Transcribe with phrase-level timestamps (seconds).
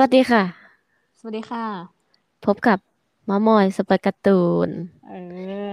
[0.00, 0.42] สวัสดีค่ะ
[1.18, 1.64] สวัสดีค่ะ
[2.46, 2.78] พบกับ
[3.28, 4.68] มามอยสเปร์การ์ตูน
[5.08, 5.12] เอ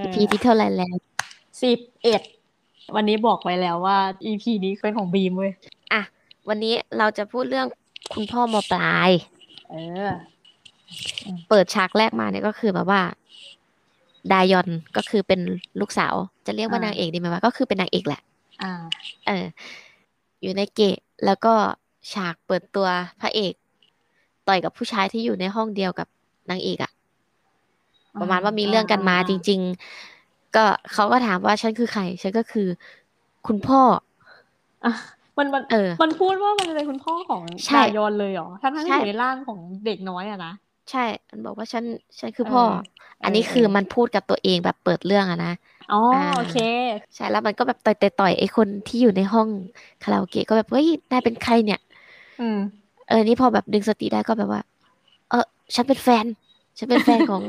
[0.04, 0.96] EP อที่เท่าไหร่แล้ว
[1.62, 2.22] สิบเอ็ด
[2.96, 5.52] วันนี้บอกไว้แล้วว่า EP นี้เป็นของบีมเว้ย
[5.94, 6.02] อะ
[6.50, 7.68] วันนี้เราจะพูดเรื่อง
[8.14, 9.10] คุณพ่อมปลาย
[9.70, 9.76] เอ
[10.10, 10.12] อ
[11.50, 13.02] เปิดฉากแรกมาเนี่ยก็คือแบบว่า
[14.32, 15.42] ดายอนก็คือเป็น
[15.80, 16.14] ลูกสาว
[16.46, 18.22] จะเรียกว่าอ่านนางเอกดีไหมวะก็คือเป็นนางเอกแหละ
[18.64, 18.72] อ่า
[19.28, 19.46] เออ
[20.42, 21.54] อยู่ในเกะแล้วก็
[22.14, 22.88] ฉากเปิดตัว
[23.22, 23.54] พระเอก
[24.48, 26.08] ต่อยกับผู้ชายที่อยู่ในห้องเดียวกับ
[26.50, 26.92] นางเอกอะ
[28.20, 29.60] ประมาณว่ามีเรื่องกันมาจริง
[30.08, 32.68] ๆ ก็เขาก็ถามว่าฉันคือใครฉันก็คือ
[33.48, 33.82] คุณพ่อ
[34.86, 34.92] อะ
[35.38, 40.52] มันมันเออ มันพูดว่ามันเป็นคุณพ่อของใช่ดายอนเลยเหรอทั้งทั้งๆใช่ที่อยู่ในร่างของเด็กน้อยอะนะ
[40.92, 41.86] ใช่ มันบอกว่าฉัน
[42.20, 42.64] ฉันคือพ่อ
[43.20, 45.54] เอออันนี้เออคือเออมันพูดกับตัวเองแบบเปิดเรื่องอะนะ
[45.90, 46.56] อ๋ออ่าโอเค
[47.16, 49.48] ใช่แล้วมันก็แบบต่อยต่อยต่อยไอ้คนที่อยู่ในห้อง
[50.04, 51.80] คาราโอเกะก็แบบเฮ้ยนายเป็นใครเนี่ย
[52.40, 52.58] อืม
[53.08, 54.62] เออ นี่พอแบบดึงสติได้ก็แบบว่า
[55.30, 56.26] เออ ฉันเป็นแฟน
[56.78, 57.44] ฉันเป็นแฟนของ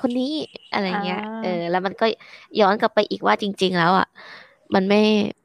[0.00, 0.32] คนนี้
[0.72, 2.06] อะไรเงี้ยอ่าเออ แล้วมันก็
[2.60, 4.08] ย้อนกลับไปอีกว่าจริง ๆ แล้วอะ
[4.74, 5.02] มันไม่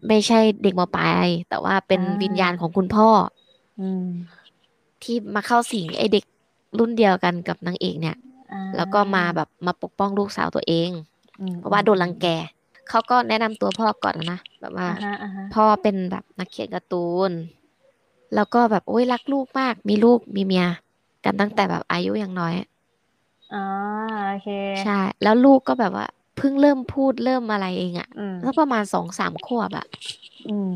[0.07, 3.07] ไม่ใช่เด็กมปลายแต่ว่าเป็นวิญญาณของคุณพ่อ
[3.79, 4.07] อืม
[5.03, 6.25] ที่มาเข้าสิงไอ้เด็ก
[6.79, 8.17] รุ่นเดียวกันกับนางเอกเนี่ย
[8.51, 10.89] อ่าแล้วก็มาแบบมาปกป้องลูกสาวตัวเอง
[11.39, 12.27] อืมเพราะว่าโดนรังแก
[12.89, 17.31] เขาก็แนะนำตัวพ่อก่อนนะ แบบว่าอ่าฮะอ่าฮะพ่อเป็นแบบนักเขียนการ์ตูน
[18.35, 20.65] แล้วก็แบบโอ้ยรักลูกมาก มีลูกมีเมีย
[21.25, 22.53] กันตั้งแต่แบบอายุยังน้อย
[23.53, 23.63] อ่า
[24.29, 24.49] โอเค
[24.81, 29.85] ใช่ แล้วลูกก็แบบว่าเพิ่งเริ่มพูดเริ่มอะไรเองอะอืมสักประมาณสองสามขวบอะ
[30.47, 30.69] อืม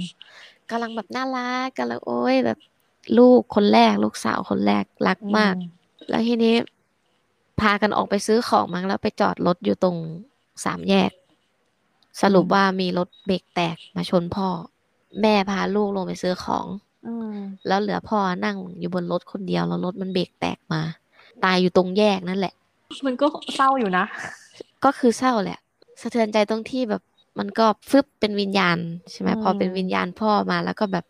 [0.70, 2.58] กำลังแบบน่ารักกำลังโอ้ยแบบ
[3.18, 5.56] ลูกคนแรก ลูกสาวคนแรกรักมาก
[6.10, 6.56] แล้วทีนี้
[7.62, 9.98] พากันออกไปซื้อของมั้งแล้วไปจอดรถอยู่ตรง
[10.66, 11.12] สามแยก
[12.22, 14.48] สรุปว่ามีรถเบรกแตกมาชนพ่อ
[15.22, 16.87] แม่พาลูกลงไปซื้อของอืม
[17.68, 20.82] แล้วเหลือพ่อนั่งอยู่บนรถคนเดียวแล้วรถมันเบรกแตกมา
[21.44, 22.54] ตายอยู่ตรงแยกนั่นแหละ
[23.06, 24.06] มันก็เศร้าอยู่นะ
[24.86, 25.60] ก็คือเศร้าแหละ
[26.02, 27.02] สะเทือนใจตรงที่แบบ
[27.40, 28.78] มันก็ฟึบเป็นวิญญาณ
[29.12, 31.06] ใช่ไหมอืมพอเป็นวิญญาณพ่อมาแล้วก็แบบ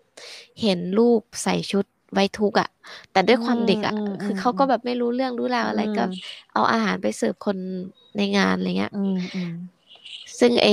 [0.61, 2.69] เห็นลูกใส่ชุดไว้ทุกข์อะ
[3.11, 6.11] แต่ด้วยความเด็กอะอืมคืออมเขาก็แบบไม่รู้เรื่องรู้ราวอะไรก็อืม
[6.53, 7.57] เอาอาหารไปเสิร์ฟคน
[8.17, 9.53] ในงานอะไรเงี้ยอืมอืม
[10.40, 10.69] ซึ่งเอ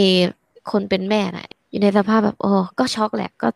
[0.71, 3.49] คนเป็นแม่น่ะ อยู่ในสภาพแบบโอ้ก็ช็อกแหละ ก็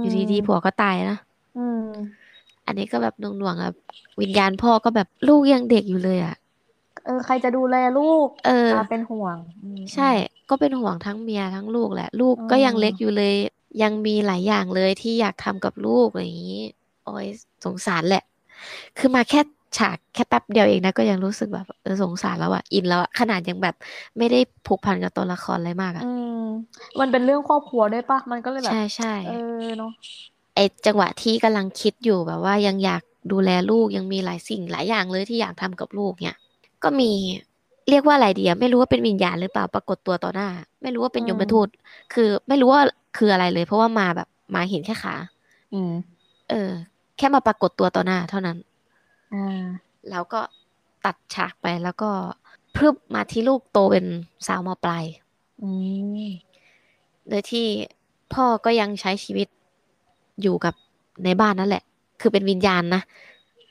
[0.00, 1.16] อยู่ดีๆผัวก็ตายนะ
[1.56, 1.78] อืม
[2.66, 3.70] อันนี้ก็แบบหน่วงๆอะ
[4.20, 6.34] วิญญาณพ่อก็แบบลูกยังเด็กอยู่เลยอะ
[7.04, 10.10] เออ ใครจะดูแลลูก เออ ตาเป็นห่วง อืมใช่
[10.48, 13.34] ก็เป็นห่วงทั้งเมียทั้งลูกแหละ ลูกก็ยังอืมเล็กอยู่เลย
[13.82, 16.62] ยังมีหลายอย่างเลยที่อยากทำกับลูกอะไรอย่างนี้
[17.04, 17.26] โอ้ย
[17.64, 18.22] สงสารแหละ
[18.98, 19.40] คือมาแค่
[19.78, 23.74] ฉากแค่แป๊บเดียวเองนะก็ยังรู้สึกแบบเออสงสารแล้วอะอินแล้วอะขนาดยังแบบ
[24.18, 26.38] ไม่ได้ผูกพันกับตัวละครอะไรมากอะอืม
[27.00, 29.30] มันเป็นเรื่องครอบครัวด้วยปะมันก็เลยแบบใช่ใช่เอ
[29.62, 29.92] อเนาะ
[30.54, 36.36] ไอจังหวะที่กำลังคิดอยู่แบบว่ายังอยากดูแลลูกยังมีหลายสิ่งหลายอย่างเลยที่อยากทำกับลูกเนี่ย
[36.84, 37.10] ก็มี
[37.90, 40.48] เรียกว่าอะไรดีอะไม่รู้ว่าเป็นวิญญาณหรือเปล่าปรากฏตัวต่อหน้า
[40.82, 41.68] ไม่รู้ว่าเป็นยมทูต
[42.14, 42.82] คือไม่รู้ว่า
[43.16, 45.14] คืออะไรเลย เพราะว่ามาแบบมาเห็นแค่ขา
[45.72, 45.92] อืม
[46.50, 46.72] เออ
[47.16, 48.71] แค่มาปรากฏตัวต่อหน้าเท่านั้นอ่า
[50.10, 50.40] แล้วก็
[51.04, 52.10] ตัดฉากไปแล้วก็
[52.74, 54.06] พรึบมาที่ลูกโตเป็น
[54.46, 55.04] สาวมปลาย
[55.62, 55.68] อื
[56.18, 56.20] ม
[57.28, 57.66] โดยที่
[58.32, 59.48] พ่อก็ยังใช้ชีวิต
[60.42, 60.74] อยู่กับ
[61.24, 61.82] ในบ้านนั่นแหละ
[62.20, 63.02] คือเป็นวิญญาณนะ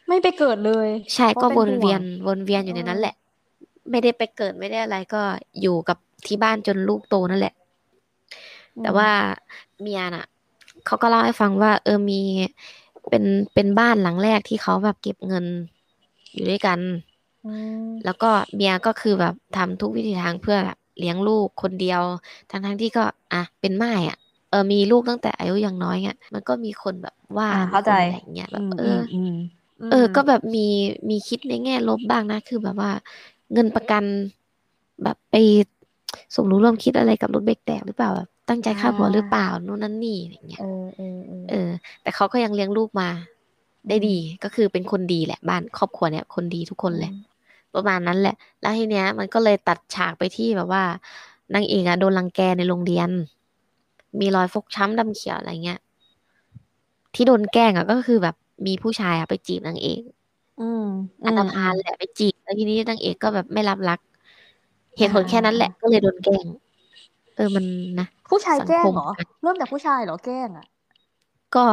[0.07, 3.15] ไม่ไปเกิดเลย ใช่เพก็ราะวเป็นนห่วงเวียนวนเวียนอยู่ในนั้นแหละ
[3.91, 5.21] ไม่ได้ไปเกิดไม่ได้อะไรก็
[5.61, 5.97] อยู่กับ
[6.27, 7.53] ที่บ้านจนลูกโตนั่นแหละ
[8.81, 9.09] แต่ว่า
[9.81, 10.25] เมียน่ะ
[10.85, 12.21] เขาก็เล่าให้ฟังว่า เออมี
[13.09, 13.23] เป็น
[13.53, 15.45] เป็นบ้านหลังแรกที่เขาแบบเก็บเงิน
[16.33, 16.79] อยู่ด้วยกัน
[17.43, 17.49] อื
[17.83, 22.01] มแล้วก็เมียก็คือแบบทำทุกวิธีทางเพื่อแบบเลี้ยงลูกคนเดียว
[22.51, 23.03] ทั้งทั้งๆที่ก็
[23.33, 24.17] อะเป็นม่ายอะ
[24.49, 29.35] เออมีลูกตั้งแต่อายุยังน้อยเงี้ยมันก็มีคนแบบว่าอ่ามีเข้าใจคนอะไรอย่างเงี้ยแบบเอออม
[29.89, 30.67] เออ ก็แบบมี
[31.09, 32.91] มีคิดในแง่ลบบ้างนะ คือแบบว่า
[33.53, 34.03] เงินประกัน
[35.03, 35.35] แบบไป
[36.35, 41.69] สมรู้ร่วมคิดอะไรกับรถเบรกแตกหรือเปล่าแบบ ตั้งใจฆ่าผัวหรือเปล่านู่นนั่นนี่อะไรเงี้ยเออเออเออเออ
[42.01, 43.09] แต่เขาก็ยังเลี้ยงลูกมา
[43.89, 47.13] ได้ดีก็คือเป็นคนดีแหละ บ้านครอบครัวเนี่ย คนดีทุกคนแหละ
[47.75, 50.83] ประมาณนั้นแหละ แล้วทีเนี้ย มันก็เลยตัดฉากไปที่แบบว่า
[51.53, 53.09] นางเอกอะโดนรังแกในโรงเรียน
[54.19, 55.79] มีรอยฟกช้ำดำเขียวอะไรเงี้ย
[57.15, 58.35] ที่โดนแกล้งอะก็คือแบบ
[58.67, 60.01] มีผู้ชายอะไปจีบนางเอก
[60.59, 60.85] อืม
[61.25, 63.99] อันธพาลแหละไปจีบแล้วทีนี้นางเอกก็แบบไม่รับรัก
[64.97, 66.45] เหตุผลแค่นั้นแหละก็เลยโดนแกล้ง
[67.35, 67.65] เออมัน
[67.99, 70.65] นะผู้ชายแกล้งเหรอสังคมเริ่มจากผู้ชายเหรอแกล้งอะ
[71.55, 71.65] ก็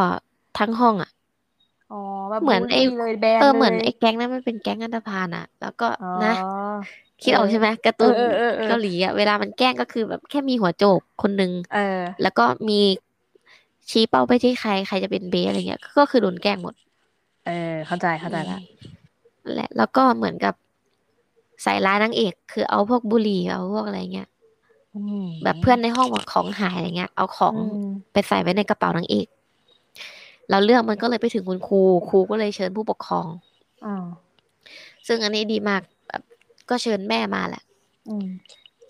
[0.59, 1.11] ทั้งห้องอะ
[1.91, 1.97] อ๋อ
[2.31, 6.35] แบบเหมือนไอ้บูลลี่เลยแบนเออเหมือนลยไอ้แก๊งนั้นมันเป็นแก๊งอันธพาลอะแล้วก็อ๋อนะ
[7.23, 11.79] คิดออกใช่ไหมการ์ตูนเออเออเออเกาหลีอะเวลามันแกล้งก็คือแบบแค่มีหัวโจกคนหนึ่งเออ
[12.23, 12.81] แล้วก็มี
[13.91, 16.75] ชี้เป้าไปที่ใครใครจะเป็นเบสอะไรเงี้ย ก็คือโดนแกล้งหมด
[17.45, 17.53] เออ
[17.87, 18.59] เข้าใจเข้าใจละ
[19.45, 20.55] นั่นแหละแล้วก็เหมือนกับ
[21.63, 24.29] ใส่ร้ายนางเอก คือเอาพวกบุหรี่เอาพวกอะไรเงี้ย
[24.99, 29.27] อืมแบบเพื่อนในห้องบอกของหายอะไรเงี้ย เอาของอืมไปใส่ไว้ในกระเป๋านางเอก
[30.49, 33.27] แล้วเรื่องมันก็เลยไปถึงคุณครูครูก็เลยเชิญผู้ปกครอง
[33.87, 34.07] อ่า
[35.07, 36.23] ซึ่งอันนี้ดีมากแบบ
[36.69, 37.63] ก็เชิญแม่มาแหละ
[38.09, 38.29] อืม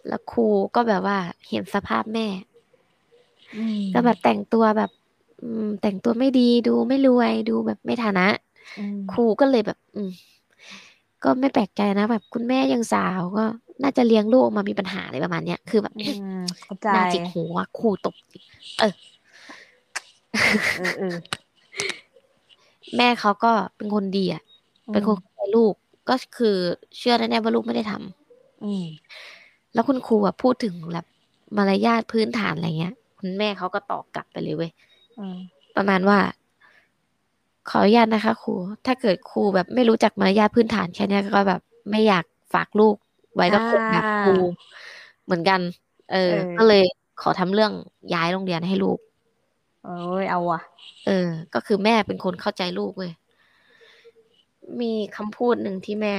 [0.08, 1.18] แล้วครูก็แบบว่า
[1.48, 2.26] เห็นสภาพแม่
[3.56, 4.90] อืมก็แบบแต่งตัวแบบ
[5.42, 8.26] อืมแต่งตัวไม่ดีดูไม่รวยดูแบบไม่ฐานะ
[8.78, 10.10] อืมครูก็เลยแบบ อืม
[11.24, 13.44] ก็ไม่แปลกใจนะแบบคุณแม่ยังสาวก็
[13.82, 18.14] น่าจะเลี้ยงลูกออกมามีปัญหาอะไรประมาณเนี้ยคือแบบอืมเข้าใจหน้าจิกหัวครูตบ
[18.80, 18.94] เออ
[20.76, 21.16] เออเออ
[22.96, 24.42] แม่เขาก็เป็นคนดีอะ
[24.92, 25.74] เป็นคนเข้าใจลูก
[26.08, 26.56] ก็คือ
[26.96, 28.84] เชื่อแน่ๆว่าลูกไม่ได้ทำอืม
[29.74, 31.06] แล้วคุณครูอะพูดถึงแบบ
[31.56, 34.70] มารยาทพื้นฐานอะไรเงี้ย คุณแม่เขาก็ตอบกลับไปเลยเว้ย
[35.18, 35.36] อืม
[35.76, 36.18] ประมาณว่า
[37.68, 38.54] ขออนุญาตนะคะ ครู
[38.86, 41.60] ถ้าเกิดครูแบบไม่รู้จักมารยาทพื้นฐานแค่เนี้ยก็แบบ
[41.90, 42.96] ไม่อยากฝากลูก
[43.38, 44.34] ไว้กับคนแบบครู
[45.24, 45.60] เหมือนกัน
[46.12, 46.84] เออ ก็เลย
[47.22, 47.72] ขอทำเรื่อง
[48.14, 48.98] ย้ายโรงเรียนให้ลูก
[49.84, 50.60] เอ้ยเอาว่ะ
[51.06, 53.12] เออ ก็คือแม่เป็นคนเข้าใจลูกเว้ย
[54.80, 56.14] มีคำพูดหนึ่งที่แม่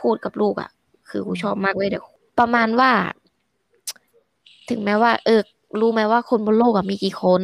[0.00, 0.70] พูดกับลูกอะ่ะ
[1.08, 2.06] คือกูชอบมากเว้ยเดี๋ยว
[2.38, 2.90] ประมาณว่า
[4.70, 5.40] ถึงแม้ว่า เออ
[5.80, 7.42] รู้ไหมว่าคนบนโลกอะมีกี่คน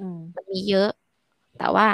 [0.00, 0.90] อืมมันมีเยอะ
[1.58, 1.88] แต่ว่า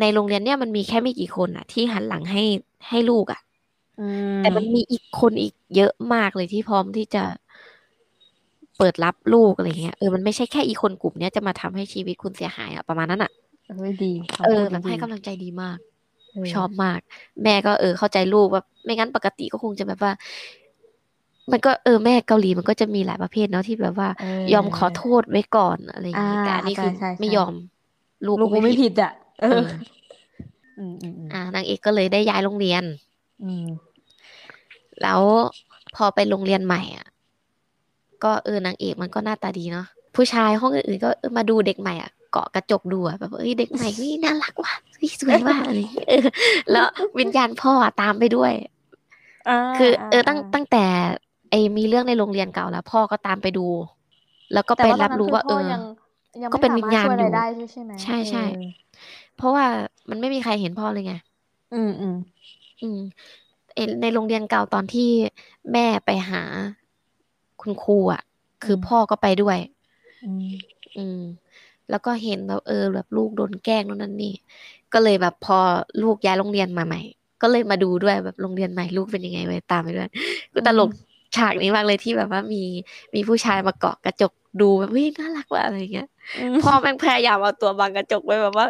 [0.00, 2.42] ในโรงเรียนเนี่ยมันมีแค่ไม่กี่คนอะที่หันหลังให้
[2.88, 3.47] ให้ลูกอะอืม
[4.40, 7.24] แต่มันมีอีกคนอีกเยอะมากเลยที่พร้อมที่จะ
[8.78, 13.30] เปิดรับลูกอะไรเงี้ยเออมันไม่ใช่แค่อีกคนกลุ่มเนี้ยจะมาทำให้ชีวิตคุณเสียหายอะประมาณนั้นอะ
[13.66, 15.78] เอ้ยดีคำเอพูอดแบบดีให้กำลังใจดีมาก
[16.32, 17.00] เออชอบมาก
[17.42, 20.12] แม่ก็เออเข้าใจลูกแบบไม่งั้นปกติก็คงจะแบบว่า
[21.52, 27.54] มันก็เออแม่เกาหลีมันก็จะมีหลายประเภทเนาะที่แบบว่าเออยอมขอโทษไว้ก่อนอะไรอย่างงี้อ่าแต่อันนี้คือใช่ใช่ไม่ใช่ยอม
[28.26, 29.10] ลูกลูกกูไม่ผิดอะ
[29.40, 29.64] เอเอออ
[30.78, 32.82] อืมอืมอืมอ่านางเอกก็เลยได้ย้ายโรงเรียน
[33.42, 33.64] อืม
[35.02, 35.20] แล้ว
[35.96, 37.06] พอไปโรงเรียนใหม่อะ
[38.24, 39.86] ก็เออนางเอกมันก็หน้าตาดีเนาะ
[40.16, 46.26] ผู้ชายห้องอื่นๆก็เออมาดูเด็กใหม่อะเกาะกระจกดูอะแบบเอ้ยเด็กใหม่นี่น่ารักว่ะเฮ้ยสวยว่ะอะไรอย่างเงี้ยเออ
[46.70, 46.86] แล้ว
[47.18, 48.52] วิญญาณพ่ออะตามไปด้วย
[49.76, 50.84] คือ เออตั้งตั้งแต่
[51.50, 53.66] ไอ้มีเรื่องในโรงเรียนเก่าแล้ว พ่อก็ตามไปดู
[54.52, 55.80] แล้วก็แต่ไปว่าตอนรับนั้นรู้คือว่า เอพ่ออยัง
[56.42, 58.66] ยังก็ไม่เป็นสาวิญมารถญาณช่วยอะไรอยู่ได้ใช่ไหมใช่ใช่เออ
[59.36, 59.66] เพราะว่า
[60.10, 61.12] มันไม่มีใครเห็นพ่อเลยไง
[61.72, 62.14] อืมอืม
[62.82, 63.47] อืมเอ่อ
[64.02, 65.08] ในโรงเรียนเก่าตอนที่
[65.72, 66.42] แม่ไปหา
[67.60, 68.22] คุณครูอะ
[68.64, 69.58] คือพ่อก็ไปด้วย
[70.24, 70.48] อืม
[70.96, 71.20] อืม
[71.90, 74.34] แล้วก็เห็นแบบเออแบบลูกโดนแกล้งโน่นนั่นนี่
[74.92, 75.58] ก็เลยแบบพอ
[76.02, 77.00] ลูกย้ายโรงเรียนมาใหม่
[77.42, 80.10] ก็เลยมาดูด้วยแบบโรงเรียนใหม่ลูกเป็นยังไงไปตามไปด้วย
[80.54, 80.90] ก็ตลก
[81.36, 82.62] ฉากนี้มากเลยที่แบบว่ามี
[83.14, 86.08] มีผู้ชายมาเกาะกระจกดูแบบเฮ้ยน่ารักว่ะอะไรเงี้ย
[86.62, 88.66] พ่อแม่งพยายามเอาตัวบังกระจกไว้แบบว่า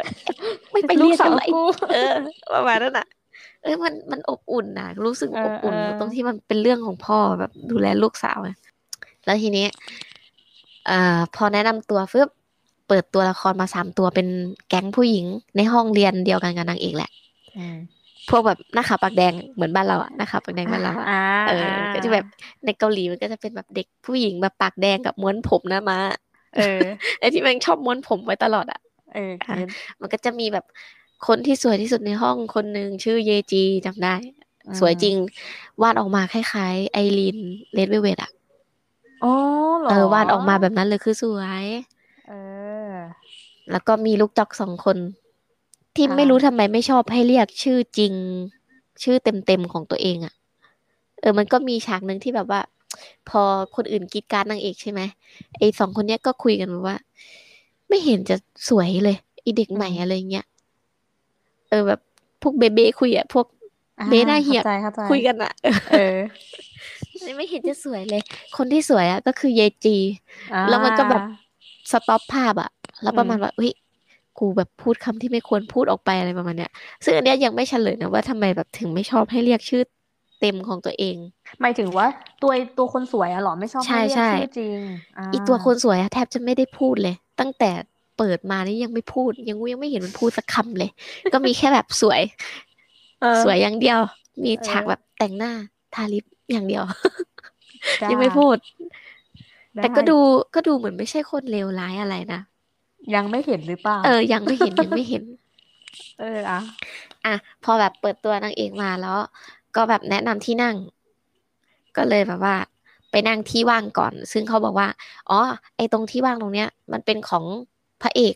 [0.73, 1.63] ไม่ไปลูเรีกยกสากัวนเลยกู
[1.93, 2.15] เออ
[2.55, 3.07] ประมาณนั้นอะ
[3.63, 8.57] เอ้ยมันมันอบอุ่นนะรู้สึกเอออบอุ่นเออตรงที่มันเป็นเรื่องของพ่อแบบดูแลลูกสาวอะ
[9.25, 9.67] แล้วทีนี้
[10.87, 12.29] เอ่อพอแนะนำตัวฟึบ
[12.89, 14.29] เปิดตัวละครมาสามตัวเป็น
[14.69, 15.27] แก๊งผู้หญิง
[15.57, 17.11] ในห้องเรียนเดียวกันกับนางเอกแหละ
[17.59, 17.77] อืม
[18.31, 22.27] พวกแบบหน้าขาวปากแดงเหมือนบ้านเราอะหน้าขาวปากแดงบ้านเราอะอ่าเออก็จะแบบ
[22.65, 25.99] ในเกาหลีมันก็จะเป็นแบบเด็กผู้หญิงแบบปากแดงกับม้วนผมหน้าม้า
[26.57, 26.81] เออ
[27.19, 28.81] ไอ้ที่แม่งชอบม้วนผมไว้ตลอดอะ
[29.15, 29.69] เออ get
[30.01, 30.65] มันก็จะมีแบบ
[31.27, 34.17] คนที่สวยที่สุดในห้องคนหนึ่งชื่อเยจีจำได้
[34.79, 35.17] สวยจริง
[35.83, 37.39] วาดออกมาคล้ายๆ ไอรีน
[37.73, 38.31] เลดเวเวตอะ
[39.23, 39.29] อ๋อ
[39.81, 41.67] เหรอเออวาดออกมาแบบนั้นเลยคือสวย
[42.27, 43.29] เออ
[43.71, 44.99] แล้วก็มีลูกจอกสองคน
[45.97, 48.15] ที่อ่าไม่รู้ทำไมไม่ชอบให้เรียกชื่อจริง
[49.03, 50.35] ชื่อเต็มๆของตัวเองอะ
[51.21, 52.61] เออ มันก็มีฉากหนึ่งที่แบบว่า
[53.29, 53.43] พอ
[53.77, 55.01] คนอื่นกรีดกรารนางเอกใช่ไหม
[55.59, 56.97] ไอสองคนเนี้ยก็คุยกันแบบว่า
[57.89, 58.37] ไม่เห็นจะ
[58.69, 60.47] สวยเลยไอเด็กใหม่อะไรเงี้ย
[61.69, 62.01] เออแบบ
[62.43, 63.47] พวกเบเบ้คุยอะพวก
[63.99, 65.51] อ่าเบน่าเหียกเข้าใจเข้าใจคุยกันอะ
[65.91, 66.17] เออ
[67.37, 68.23] ไม่เห็นจะสวยเลย
[68.57, 69.97] คนที่สวยอะก็คือเยจี
[70.51, 71.23] อ่าแล้วมันก็แบบ
[71.93, 72.71] สต็อปภาพอะ
[73.03, 73.73] แล้วประมาณอืมว่าเฮ้ย
[74.39, 76.71] กูแบบพูดคำที่ไม่ควรพูดออกไปอะไรประมาณเนี้ย
[77.05, 79.83] ซึ่งอันเนี้ยยังไม่เฉลยนะว่าทำไมแบบถึงไม่ชอบให้เรียกชื่อ
[80.41, 81.17] เต็มของตัวเอง
[81.61, 82.07] หมายถึงว่า
[82.43, 84.81] ตัวตัวคนสวยอะเหรอไม่ชอบใช่ให้เรียกใช่ชื่อจริง
[85.19, 87.71] อ่าอีตัวคนสวยอะแทบจะไม่ได้พูดเลย ตั้งแต่
[88.19, 90.91] เปิดมานี่ยังไม่พูด ยังยังไม่เห็นมันพูดสักคำเลย
[91.33, 92.21] ก็มีแค่แบบสวย
[93.21, 93.99] เออสวยอย่างเดียว
[94.45, 95.53] มีเออฉากแบบแต่งหน้า
[95.95, 96.85] ทาลิปอย่างเดียว
[98.01, 98.57] จ้ายังไม่พูด
[99.75, 100.19] ได้แต่ก็ดู
[100.55, 102.41] ก็ดูเหมือนไม่ใช่คนเลวร้ายอะไรนะ
[103.15, 105.23] ยังไม่เห็นหรือเปล่า เออ ยังไม่เห็นยังไม่เห็น
[106.21, 106.61] เอออะ
[107.27, 107.35] อะ
[107.65, 109.17] พอแบบเปิดตัวนางเอกมาแล้ว
[109.77, 110.77] ก็แบบแนะนำที่นั่ง
[111.97, 112.57] ก็เลยแบบว่า
[113.11, 114.89] ไปนั่งที่ว่างก่อน ซึ่งเขาบอกว่า
[115.31, 115.41] อ๋อ
[115.77, 117.45] ไอ้ตรงที่ว่างตรงเนี้ย มันเป็นของ
[118.03, 118.35] พระเอก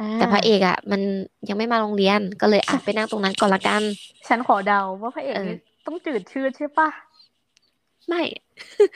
[0.00, 1.00] อ่าแต่พระเอกอะ มัน
[1.48, 3.82] ยังไม่มาโรงเรียนก็เลยอะไปนั่งตรงนั้นก่อนละกัน
[4.28, 5.56] ฉันขอเดาว่าพระเอกเออนี่
[5.86, 6.88] ต้องจืดชืดใช่ปะ
[8.08, 8.22] ไม่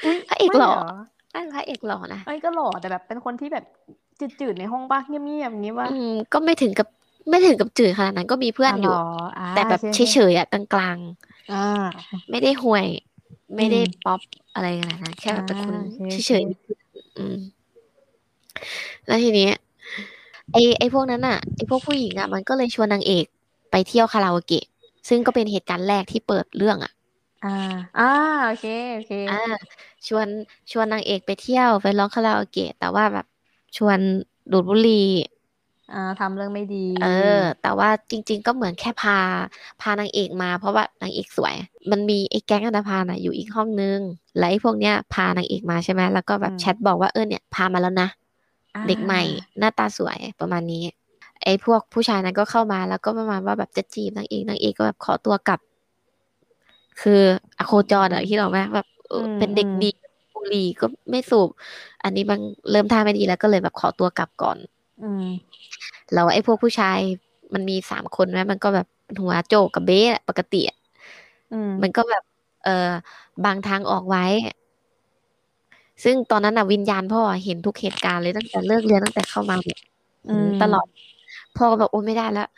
[0.04, 0.88] อุ๊ยพระเอกไม่หล่อเหรอ
[1.32, 3.64] ไม่พระเอกหล่อนะไอ้ยก็หล่อแต่แบบเป็นคนที่แบบ
[4.20, 6.88] จืดๆในห้องปะเงียบๆอย่างงี้ปะอืมก็ไม่ถึงกับ
[7.30, 8.98] ไม่ถึงกับจืดขนาดนั้นก็มีเพื่อนอยู่หร
[9.38, 10.98] อ่าแต่แบบโอคเฉยๆอะกลาง
[11.50, 12.86] อ่าๆไม่ได้ห่วย
[13.56, 14.20] ไม่ได้อืมป๊อป
[14.54, 17.36] อะไรขนาดนั้นแค่แบบเป็นคนอ่าโอเคเฉยๆอืม
[19.06, 19.48] แล้วทีนี้
[20.50, 23.24] ไอ้ไอ้พวกนั้นอะไอ้พวกผู้หญิงอะมันก็เลยชวนนางเอก
[23.70, 24.64] ไปเที่ยวคาราโอเกะ
[25.08, 26.92] ซึ่งก็เป็นเหตุการณ์แรกที่เปิดเรื่องอะ
[27.42, 27.48] อ่า
[27.96, 28.02] อ่า
[28.44, 29.34] โอเคโอเคอ่า
[30.08, 30.28] ชวน
[30.72, 33.26] ชวนนางเอกไปเที่ยวไปร้องคาราโอเกะ แต่ว่าแบบ
[33.76, 34.00] ชวน
[34.50, 34.92] ดูดบุหรี่
[35.90, 39.18] อ่าทำเรื่องไม่ดี เออ แต่ว่าจริง ๆ ก็เหมือนแค่พา
[39.80, 41.54] พานางเอกมา เพราะว่านางเอกสวย
[41.90, 43.98] มันมีไอ้แก๊งอันธพาลน่ะอยู่อีกห้องนึง
[44.38, 48.21] แล้วไอ้พวกเนี้ยพานางเอกมาใช่ไหมแล้วก็แบบแชทบอกว่าเออเนี่ยพามาแล้วนะอ่า
[48.88, 49.22] เด็กใหม่
[49.58, 50.84] หน้าตาสวยประมาณนี้
[51.44, 55.60] ไอ้พวกผู้ชายนั้นก็เข้ามาแล้วก็ประมาณว่าแบบจะจีบนางเอกนางเอกก็แบบขอตัวกลับ
[57.00, 57.20] คือ
[57.58, 59.90] อโคจรอะที่เราไหมแบบเออเป็นเด็กดี
[60.34, 61.48] บุหรี่ก็ไม่สูบ
[62.04, 62.38] อันนี้มัน
[62.70, 64.58] เริ่มท่าไม่ดีแล้วก็เลยแบบขอตัวกลับก่อน
[65.02, 65.26] อืม
[66.12, 66.98] แล้วไอ้พวกผู้ชาย
[67.54, 68.86] มันมีสามคนไหมมันก็แบบ
[69.20, 70.78] หัวโจกกับเบ๊ะปกติอะ
[71.52, 72.22] อืมมันก็แบบ
[72.64, 72.90] เออ
[73.44, 74.24] บางทางออกไว้
[76.04, 79.80] ซึ่งตอนนั้นน่ะวิญญาณพ่อเห็นทุกเหตุการณ์เลยตั้งแต่เลิกเรียนตั้งแต่เข้ามาเนี่ย
[80.28, 80.86] อืมตลอด
[81.56, 82.48] พ่อก็แบบโอ้ไม่ได้แล้ว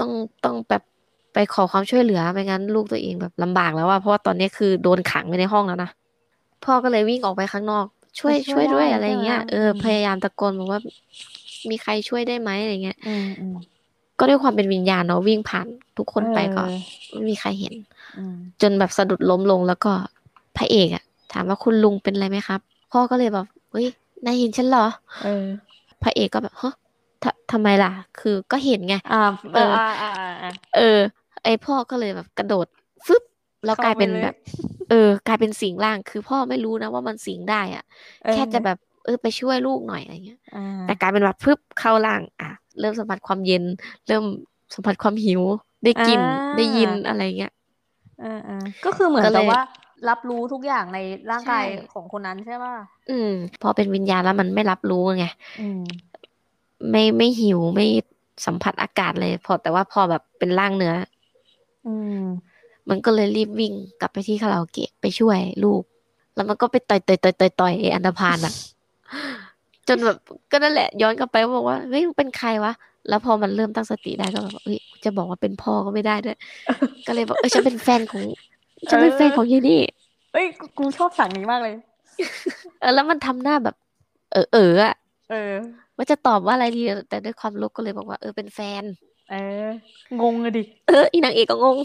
[0.00, 0.10] ต้อง
[0.44, 0.82] ต้องแบบ
[1.34, 5.90] ไปขอความช่วยเหลือไม่งั้นลูกตัวเองแบบลำบากแล้วว่าเพราะว่าตอนนี้คือโดนขังไว้ในห้องแล้วนะ
[6.64, 7.86] พ่อก็เลยวิ่งออกไปข้างนอก
[8.18, 10.80] ช่วยไปช่ช่ววยยด้วยได้อะไรเงี้ยใช่ไหมเอออมพยายามตะโกนบอกว่า
[11.70, 13.54] มีใครช่วยได้ไหมอะไรเงี้ยอืมอืม
[14.18, 15.66] ก็ด้วยความเป็นวิญญาณเนาะวิ่งผ่าน
[15.98, 16.78] ทุกคนไปก็เออ
[17.10, 17.74] ไม่มีใครเห็น
[18.18, 19.92] อืมจนแบบสะดุดล้มลงแล้วก็
[20.56, 22.60] พระเอกอะ ถามว่าคุณลุงเป็นอะไรไหมครับ
[22.92, 23.86] พ่อก็เลยแบบเฮ้ย
[24.24, 24.86] นายเห็นฉันเหรอ
[25.24, 25.46] เออ
[26.02, 26.74] พระเอกก็แบบฮะ
[27.22, 29.22] ททำไมล่ะ คือก็เห็นไงอ่า
[29.54, 30.98] เอออ่าอ่าอ่าอ่าเออ
[31.44, 32.66] ไอพ่อก็เลยแบบกระโดด
[33.06, 33.22] ฟึบ
[33.66, 34.36] แล้วกลายเป็นเข้าไปเลยแบบ
[34.90, 37.84] เออ กลายเป็นสิงร่าง คือพ่อไม่รู้นะว่ามันสิงได้อะ
[38.24, 43.64] เออแค่จะแบบเออไปช่วยลูกหน่อยอะไรเงี้ยอ่าแต่กลายเป็นแบบฟึบเข้าร่าง อะ เริ่มสัมผัสความเย็น
[44.08, 44.24] เริ่ม
[44.74, 45.42] สัมผัสความหิว
[45.84, 47.52] ได้กลิ่นอ่าได้ยินอะไรเงี้ย
[48.24, 49.62] อ่าอ่าก็คือเหมือนก็เลยกับว่า
[50.08, 50.98] รับรู้ทุกอย่างใน
[51.30, 51.60] ร่างกายใช่
[51.92, 52.74] ของคนนั้นใช่ป่ะ
[53.10, 53.32] อืม
[53.62, 55.26] พอเป็นวิญญาณแล้วมันไม่รับรู้ไง
[55.60, 55.82] อืม
[56.90, 57.86] ไม่ไม่หิวไม่
[58.46, 60.94] สัมผัสอากาศเลย พอแต่ว่าพอแบบเป็นร่างเนื้อ
[61.86, 62.22] อืม
[62.88, 65.82] มันก็เลยรีบวิ่งกลับไปที่คาราโอเกะไปช่วยลูก
[66.34, 68.54] แล้วมันก็ไปต่อยต่อยต่อยต่อยต่อยไอ้อันธพาลอะ
[69.88, 70.16] จนแบบ
[70.50, 72.72] ก็นั่นแหละ ย้อนกลับไปบอกว่าเฮ้ยมึงเป็นใครวะ
[73.08, 76.36] แล้วพอมันเริ่มตั้งสติได้ก็แบบเฮ้ยจะบอกว่าเป็นพ่อก็ไม่ได้ด้วย
[77.06, 78.22] ก็เลยบอกเออฉันเป็นแฟนของ
[78.90, 79.80] ฉันเป็นแฟนของยายนี่
[80.32, 81.74] เอ้ยกูกูชอบสั่งนี้มากเลย
[82.80, 83.74] เออแล้วมันทำหน้าแบบ
[84.32, 84.94] เออเอออะ
[85.28, 88.84] เออว่าจะตอบว่าอะไรดีแต่ด้วยความลุกก็เลยบอกว่าเออเป็นแฟน
[89.28, 89.34] เออ
[90.20, 91.78] งงอะดิเอออีนางเอกก็งง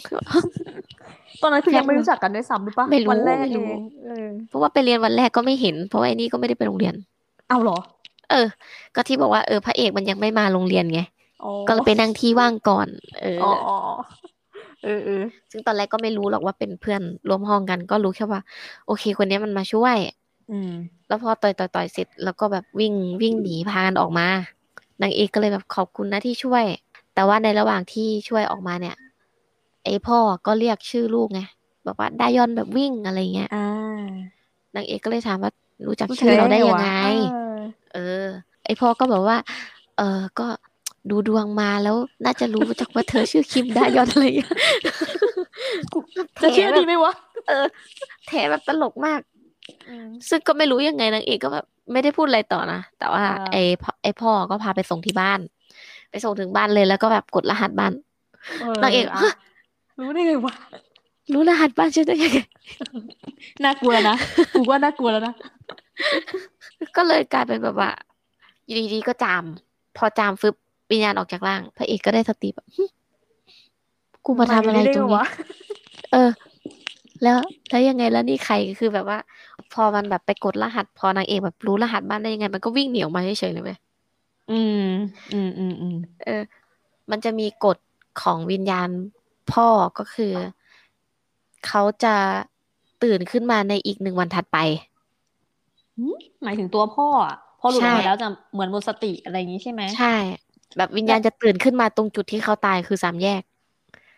[1.41, 6.95] ตอนนั้นคือแฟนยังไม่รู้จักกันด้วยซ้ำหรือปะไม่รู้วันแรกไม่เอรู้งเออเพราะว่าไปเรียนวันแรกก็ไม่เห็น เพราะว่าไอ้นี่ก็ไม่ได้ไปโรงเรียน
[7.47, 7.77] เอาเหรอ
[8.29, 8.47] เออ
[8.95, 10.99] ก็ที่บอกว่าเออพระเอกมันยังไม่มาโรงเรียนไง
[11.43, 12.87] อ๋อก็เลยไปนั่งที่ว่างก่อน
[13.21, 13.73] เอออ๋อออ๋อ
[14.83, 18.41] เออเออซึ่งตอนแรกก็ไม่รู้หรอกว่าเป็นเพื่อนร่วมห้องกัน ก็รู้แค่ว่า
[18.87, 19.97] โอเค คนนี้มันมาช่วย
[20.51, 20.71] อืม
[21.07, 24.27] แล้วพอต่อยต่อยต่อยเสร็จ แล้วก็แบบวิ่งวิ่งหนีพากันออกมา
[25.01, 26.63] นางเอกก็เลยแบบขอบคุณนะที่ช่วย
[27.15, 28.95] แต่ว่าในระหว่างที่ช่วยออกมาเนี่ย
[29.83, 31.41] ไอพ่อก็เรียกชื่อลูกไง
[31.85, 33.65] บอกว่าไดายอนแบบวิ่งอะไรเงี้ยอ่า
[34.75, 35.51] นางเอกก็เลยถามว่า
[35.87, 36.89] รู้จักรู้ชื่อเราได้วะยังไง
[37.33, 37.59] เออ
[37.93, 38.25] เออ
[38.65, 39.37] ไอพ่อก็บอกว่า
[39.97, 40.47] เออก็
[41.09, 41.95] ดูดวงมาแล้ว
[42.25, 44.51] น่าจะรู้จักว่าเธอชื่อคิมดายอนอะไรอย่างเงี้ย
[46.41, 47.13] จะเชื่อดีไหมวะ
[47.47, 47.65] เออ
[48.27, 49.19] แถแบบตลกมาก
[49.89, 55.39] อืมซึ่งก็ไม่รู้ยังไงนางเอกก็แบบไม่ได้พูดอะไรต่อนะ แต่ว่าอ่าไอพ่อไอพ่อก็พาไปส่งที่บ้าน
[56.11, 57.93] ไปส่งถึงบ้านเลยแล้วก็แบบกดรหัสบ้าน
[58.83, 59.33] นางเอกะฮะ
[59.99, 60.53] รู้ได้ไงวะ
[61.33, 62.39] รู้รหัสบ้านฉันได้ยังไง
[63.63, 64.15] น่ากลัวนะ
[64.53, 65.33] กูว่าน่ากลัวแล้วนะ
[66.95, 67.91] ก็เลยกลายเป็นแบบว่า
[68.65, 69.43] อยู่ดีๆก็จาม
[69.97, 70.55] พอจามฟึบ
[70.91, 72.83] วิญญาณออกจากร่าง พระเอกก็ได้สติแบบหึ
[74.25, 75.27] กูมาทำอะไรตรงนี้วะ
[76.11, 76.29] เออ
[77.23, 77.37] แล้ว
[77.69, 79.19] แล้วยังไงแล้วนี่ใครคือแบบว่า
[79.73, 83.71] พอมันแบบไปกดรหัส พอนางเอกแบบรู้รหัสบ้านได้ยังไง มันก็วิ่งหนีออกมาเฉยๆเลยไหม
[84.51, 84.87] อืม
[85.33, 86.41] อืมอืมอืมเออ
[87.11, 87.77] มันจะมีกฎ
[88.21, 88.89] ของวิญญาณ
[89.51, 89.67] พ่อ
[89.97, 90.33] ก็คือ
[91.67, 92.15] เขาจะ
[93.03, 94.57] ตื่นขึ้นมาในอีกหนึ่งวันถัดไป
[96.43, 100.15] หมายถึงตัวพ่ออะพอหลุดออกใช่มาแล้วจะเหมือนหมดสติอะไรอย่างนี้ใช่ไหมใช่
[100.77, 103.41] แบบวิญญาณจะตื่นขึ้นมาตรงจุดที่เขาตายคือสามแยก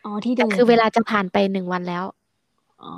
[0.05, 2.03] อ๋อที่แต่เดิมคือเวลาจะผ่านไปหนึ่งวันแล้ว
[2.83, 2.93] อ๋อ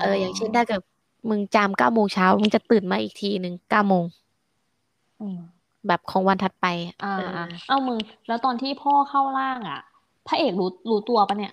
[0.00, 0.80] เออ อย่างเช่นถ้าเกิด
[1.28, 4.04] มึงจามเก้าโมงเช้ามึงจะตื่นมาอีกทีหนึ่งเก้าโมง
[5.20, 5.38] อืม
[5.86, 6.66] แบบของวันถัดไป
[7.04, 7.98] อ่าเอออ่าเอามึง
[8.28, 9.80] แล้วตอนที่พ่อเข้าร่างอะ
[10.28, 11.52] พระเอกรู้รู้ตัวปะเนี่ย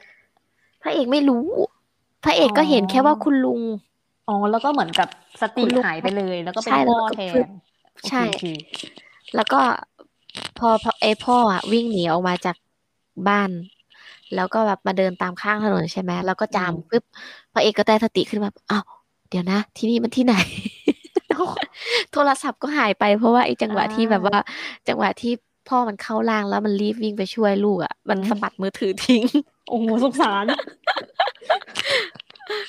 [0.83, 1.45] พระเอกไม่รู้
[2.23, 3.61] พระเอกก็เห็นแค่ว่าคุณลุง
[4.27, 5.07] อ๋อ แล้วก็เหมือนกับ
[5.41, 7.47] สติคุณลุงหายไปเลย แล้วก็เป็นใช่ แล้วพ่อก็แทฟึนบ
[8.01, 8.43] โอเคใช่โอเค
[9.35, 9.61] แล้วก็
[10.59, 12.55] พอพอไอพ่ออะวิ่งหนีออกมาจาก
[13.27, 13.49] บ้าน
[14.35, 17.03] แล้วก็แบบมาเดินตามข้างถนนใช่ไหมแล้วก็จามปึ๊บ
[17.53, 18.85] พระเอกก็ได้สติขึ้นมาอ้าว
[19.29, 20.35] เดี๋ยวนะ ที่นี่มันที่ไหน
[22.13, 24.37] โทรศัพท์ก็หายไปเพราะว่าไอ้จังหวะที่แบบว่า
[24.87, 25.33] จังหวะที่
[25.69, 29.23] พ่อมันเข้าร่างแล้วมันรีบวิ่งไปช่วยลูกอะมันสะบัดมือถือทิ้ง
[29.69, 30.45] โอ้โหสงสาร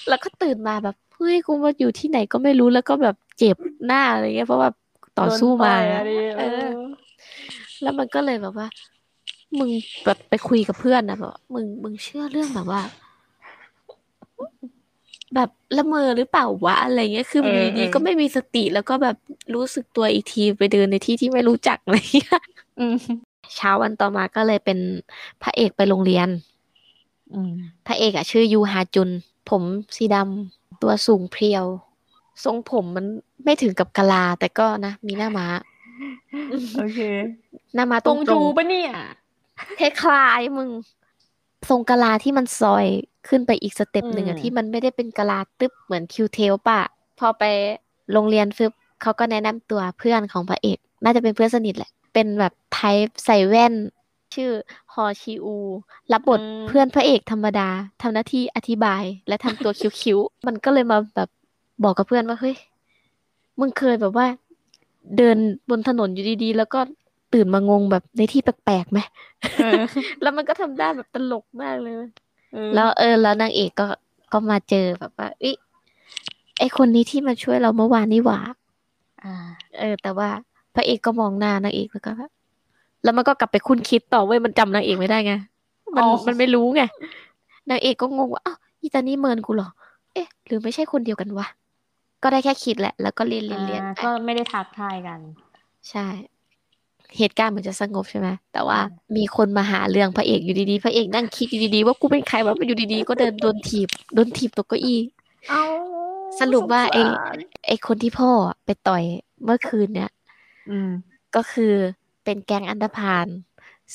[0.09, 3.57] แล้วก็ตื่นมาแบบเฮ้ยกูมาอยู่ที่ไหนก็ไม่รู้แล้วก็แบบเจ็บ
[3.87, 4.71] หน้าอะไรเงี้ยเพราะว่า
[5.19, 7.06] ต่อสู้มาโดนต่อยอะดิเอเอออ
[7.83, 8.69] แล้วมันก็เลยแบบว่า
[9.59, 9.71] มึง
[10.05, 12.81] แบบไปคุยกับเพื่อนนะแบบว่ามึงมึงเชื่อเรื่องแบบว่า
[15.35, 19.17] แบบละเมอหรือเปล่าวะอะไรเงี้ยคือเอออยู่ดีเออๆก็ไม่มีสติแล้วก็แบบ
[19.55, 22.41] รู้สึกตัวอีกทีไปเดินในที่ที่ไม่รู้จักอะไรเงี้ย
[22.81, 22.97] อืม
[23.55, 24.79] เช้าวันต่อมาก็เลยเป็น
[25.43, 26.29] พระเอกไปโรงเรียน
[27.33, 27.53] อืม
[27.87, 29.11] พระเอกอะชื่อยูฮาจุน
[29.51, 29.63] ผม
[29.97, 31.65] สีดำตัวสูงเพรียว
[32.45, 33.07] ทรงผมมัน
[33.45, 35.47] ไม่ถึงกับกะลา แต่ก็นะ มีหน้าม้า
[36.79, 37.01] โอเค
[37.75, 40.69] หน้าม้าตตรรงงจูปะเนี่ยๆคล้ายๆมึง
[41.69, 42.87] ทรงกะลาที่มันซอย
[43.29, 46.81] ขึ้นไปอีก step หนึ่งอือะมที่มันไม่ได้เป็นกะลาตึ๊บเหมือนคิวเทลป่ะ
[47.19, 47.43] พอไป
[48.13, 48.73] โรงเรียนฟึบ
[49.03, 53.73] เขาก็แนะนำตัวเพื่อนของพระเอก น่าจะเป็นเพื่อนสนิทแหละ เป็นแบบ type ใส่แว่น
[54.35, 54.51] ชื่อ
[54.93, 55.57] ฮอชิอู
[56.13, 57.69] รับบทอืมเพื่อนพระเอกธรรมดา
[58.03, 59.73] ทำหน้าที่อธิบายและทำตัว
[60.03, 61.29] คิ้วท์ๆ มันก็เลยมาแบบ
[61.85, 62.57] บอกกับเพื่อนว่าเฮ้ย
[63.61, 64.27] มึงเคยแบบว่า
[65.19, 65.37] เดิน
[65.71, 66.81] บนถนนอยู่ดีๆ แล้วก็
[67.33, 68.99] ตื่นมางงแบบในที่แปลกๆไหม
[69.59, 69.83] เออ
[70.23, 72.11] แล้วมันก็ทำได้แบบตลกมากเลยเว้ย
[72.53, 73.87] เออแล้วเออ แล้วนางเอกก็
[74.33, 75.51] ก็มาเจอแบบว่าอิ
[76.59, 78.41] ไอคนนี้ที่มาช่วยเราเมื่อวานนี่หว่า
[79.23, 79.35] อ่า
[79.79, 80.29] เออ แต่ว่า
[80.75, 82.31] พระเอกก็มองหน้านางเอกแล้วก็แบบ
[83.05, 85.35] แล้วมันก็กลับไปคุ้นคิดต่อเว้ยมันจำนางเอกไม่ได้ไง
[85.95, 86.83] มันอ๋อมันไม่รู้ไง
[87.71, 89.69] นางเอกก็งงว่าอ้าวอีตานี่เมินกูเหรอ
[90.13, 91.47] เอ๊ะ หรือไม่ใช่คนเดียวกันวะ
[92.23, 95.21] ก็ได้แค่คิดแหละ แล้วก็เรียนเรียนเรียนอ่าไปก็ไม่ได้ทักทายกัน
[95.91, 96.07] ใช่
[97.19, 105.01] เหตุการณ์เหมือนจะสงบใช่ไหมแต่ว่าอืมมีคนมาหาเรื่องพระเอกอยู่ดีๆพระเอกนั่งคิดอยู่ดีๆว่ากูเป็นใครวะมาอยู่ดีๆก็เดินโดนถีบโดนถีบตกเก้าอี้
[105.49, 105.63] เอา
[106.41, 108.31] สรุปว่าไอ้สงสารไอ้คนที่พ่อ
[108.65, 109.03] ไปต่อย
[109.45, 110.11] เมื่อคืนเนี่ย
[110.71, 110.91] อืม
[111.37, 111.73] ก็คือ
[112.25, 113.27] เป็นแก๊งอันธพาล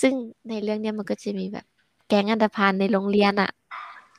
[0.01, 0.13] ซึ่ง
[0.49, 1.65] ในเรื่องเนี้ยมันก็จะมีแบบ
[2.07, 3.49] แก๊งอันธพาลในโรงเรียนอะ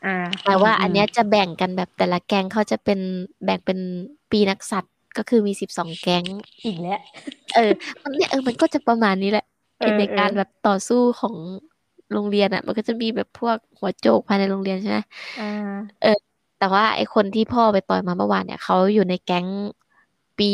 [0.04, 0.10] อ่า
[0.44, 2.98] แต่ว่ามอันเนี้ยจะแบ่งกันแบบแต่ละแก๊งเขาจะเป็น
[3.44, 3.78] แบ่งเป็น
[4.30, 6.24] ปีนักสัตว์ก็คือมีสิบสองแก๊ง
[6.64, 7.00] อีกแล้ว
[7.54, 9.44] เออ มันเนี่ยเออมันก็จะประมาณนี้แหละ
[9.78, 11.36] เออในการเออแบบต่อสู้ของ
[12.12, 14.98] โรงเรียนอะมันก็จะมีแบบพวกหัวโจกภายในโรงเรียนใช่ไหม
[15.38, 16.02] อ่า
[16.58, 19.46] แต่ว่าไอคนที่พ่อไปต่อยมาเมื่อวานเนี่ยเขาอยู่ในแก๊ง
[20.38, 20.52] ปี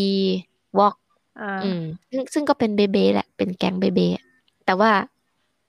[0.78, 0.94] วอก
[1.40, 4.24] อ่าอืมซึ่งซึ่งก็เป็นเบเบแหละ เป็นแก๊งเบเบอะ
[4.66, 4.90] แต่ว่า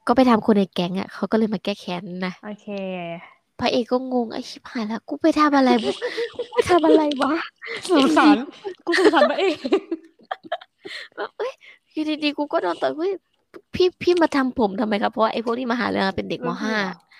[0.08, 2.65] ก็ไปทำคนในแก๊งอะเขาก็เลยมาแก้แค้นนะ โอเค
[3.60, 5.91] พระเอกก็งงไอ้ชิบหายแล้วกูไปทำอะไรกู
[6.38, 7.34] กูไปทำอะไรวะ
[7.89, 8.36] สงสาร
[8.86, 9.58] กูสงสารพระเอก
[11.15, 11.52] แบบเอ้ย
[11.91, 13.12] อยู่ดีๆกูก็โดนต่อยเฮ้ย
[13.74, 16.76] พี่พี่มาทำผมทำไมครับเพราะว่าไอ้พวกที่มาหาเรื่องอะเป็นเด็กมห้า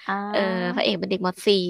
[0.10, 1.66] อ่าเออพระเอกเป็นเด็กมสี่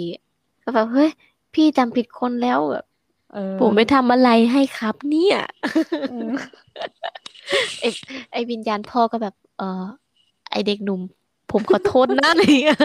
[0.64, 1.10] ก็แบบเฮ้ย
[1.54, 2.86] พี่จำผิดคนแล้วแบบ
[3.34, 5.38] เออผมไม่ทำอะไรให้ครับ เนี่ย
[6.12, 6.32] อืม
[7.80, 7.86] ไอ
[8.32, 9.84] ไอวิญญาณพ่อก็แบบ เออ
[10.52, 11.02] ไอเด็กหนุ่ม
[11.52, 12.80] ผมขอโทษนะอะไรเงี้ย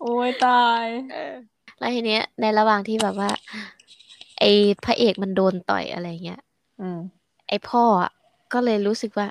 [0.00, 0.84] โอ้ยตาย
[1.78, 3.30] แล้วทีเนี้ย ในระหว่างที่แบบว่า
[4.38, 4.44] ไอ
[4.84, 6.40] พระเอกมันโดนต่อยอะไรเงี้ย
[6.80, 6.98] อืม
[7.48, 8.12] ไอพ่ออะ
[8.52, 9.26] ก็เลยรู้สึกว่า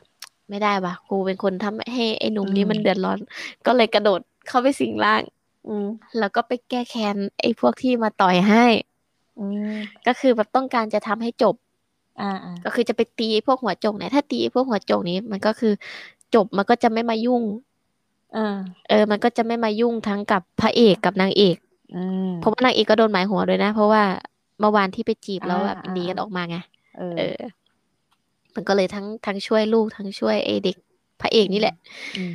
[0.50, 3.20] ไม่ได้ว่ะกูเป็นคนทำให้ไอหนุ่มนี้อืมมันเดือดร้อน
[3.66, 5.22] ก็เลยกระโดดเข้าไปสิงร่าง
[5.68, 5.88] อืม
[6.20, 8.66] แล้วก็ไปแก้แค้นไอพวกที่มาต่อยให้
[9.40, 9.76] อืม
[10.08, 11.56] ก็คือแบบต้องการจะทำให้จบ
[12.22, 15.74] อ่าอ่าก็คือจะไปตีไอ้พวกหัวโจกเนี่ยถ้าตีไอ้พวกหัวโจกนี้มันก็คือ
[16.36, 17.67] จบมันก็จะไม่มายุ่งอ่า
[18.90, 21.58] เออ มันก็จะไม่มายุ่งทั้งกับพระเอกกับนางเอก
[21.96, 24.04] อืมเพราะว่านางเอกก็โดนหมายหัวด้วยนะ เพราะว่า
[24.60, 26.58] เมื่อวานที่ไปจีบแล้วแบบอ่าหนีกันอ่าออกมาไง
[26.98, 27.42] เออเออ
[28.56, 30.78] มันก็เลยทั้งทั้งช่วยลูกทั้งช่วยไอ้เด็ก
[31.22, 31.76] พระเอกนี่แหละ
[32.18, 32.34] อืม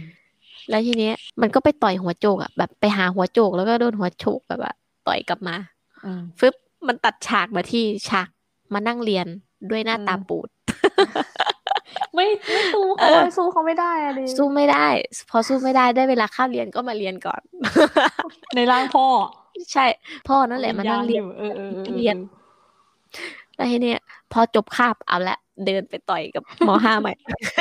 [0.70, 4.72] แล้วทีเนี้ยมันก็ไปต่อยหัวโจกอะแบบไปหาหัวโจกแล้วก็โดนหัวโจกแบบว่า
[5.06, 5.56] ต่อยกลับมา
[6.04, 6.54] อืมฟึบ
[6.86, 8.28] มันตัดฉากมาที่ฉาก
[8.74, 9.26] มานั่งเรียน
[9.70, 10.48] ด้วยหน้าตาอืมปูด
[12.14, 14.86] ไม่ไม่สู้เอเขาอสู้เขาไม่ได้อะดิสู้ไม่ได้
[15.30, 17.40] พอสู้ไม่ได้ได้เวลาเข้าเรียนก็มาเรียนก่อน
[18.54, 19.06] ในร่างพ่อ
[19.72, 19.86] ใช่
[20.28, 22.16] พ่อนั่นแหละมานั่งเรียนวิญญณอเออเออออออเรียน
[23.56, 23.98] แล้วทีเนี้ย
[24.32, 27.12] พอจบคาบเอาละเดินไปต่อยกับมห้าใหม่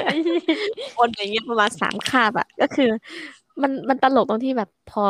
[0.05, 0.57] ไอ้เหี้ย
[0.97, 2.89] วนอย่างเงี้ยประมาณสามคาบอะก็คือ
[3.61, 5.05] มันมันตลกตรงที่แบบพอ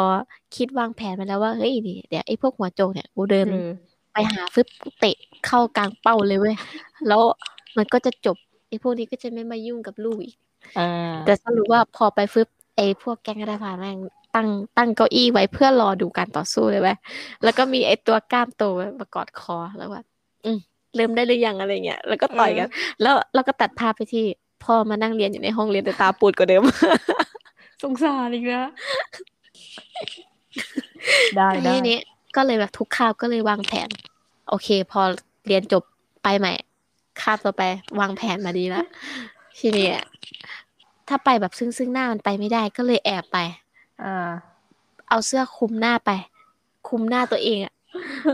[0.56, 3.72] คิดวางแผนมาแล้วว่าเฮ้ยนี่เดี๋ยวไอ้พวกหัวโจกเนี่ยกูเดินเออ
[4.14, 6.56] ไปหาฟึบกูเตะเข้ากลางเป้าเลยเว้ย
[7.08, 7.22] แล้ว
[7.78, 8.38] มันก็จะจบ
[8.72, 10.36] ไอ้พวกนี้ก็จะไม่มายุ่งกับลูกอีก
[10.80, 13.98] อ่าแต่สรุปว่าพอไปฟึบไอ้พวกแก๊งกระดาษแม่ง
[14.36, 16.90] ตั้งตั้งเก้าอี้ไว้เพื่อรอดูการต่อสู้เลยไหม
[17.44, 18.64] แล้วก็มีไอ้ตัวกล้ามโต
[19.00, 20.02] มากอดคอแล้วว่า
[20.46, 20.60] อืม
[20.96, 22.70] เริ่มได้หรือยังอะไรเงี้ยแล้วก็ต่อยกัน
[23.02, 24.26] แล้วเราก็ตัดภาพไปที่
[24.64, 26.64] พ่อมานั่งเรียนอยู่ในห้องเรียนแต่ตาปูดกว่าเดิม
[27.84, 28.68] สงสารอีกแล้ว
[31.36, 31.98] ได้ทีได้นี้
[32.36, 33.90] ก็เลยแบบทุกคาบก็เลยวางแผน
[34.50, 35.02] โอเค พอ
[35.48, 35.84] เรียนจบ
[36.24, 36.54] ไปใหม่
[37.22, 37.64] คาบต่อไป
[38.00, 38.86] วางแผนมาดีแล้ว
[39.60, 39.90] ทีนี้
[41.08, 43.38] ถ้าไปแบบซึ่งซึ่งหน้ามันไปไม่ได้ก็เลยแอบไป
[44.04, 44.30] อ่า
[45.10, 46.12] เอาเสื้อคลุมหน้าไป
[46.88, 47.74] คลุมหน้าตัวเองอะ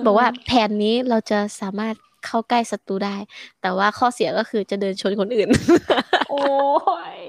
[0.06, 1.96] บอกว่าแผนนี้เราจะสามารถ
[2.26, 3.16] เข้าใกล้ศัตรูได้
[3.62, 5.50] แต่ว่าข้อเสียก็คือจะเดินชนคนอื่น
[6.30, 6.42] โอ้
[7.16, 7.20] ย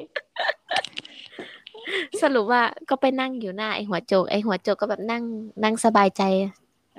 [2.23, 5.23] สรุปว่าก็ไปนั่งอยู่หน้าไอหัวโจกไอหัวโจกก็แบบนั่ง
[5.65, 6.23] นั่งสบายใจ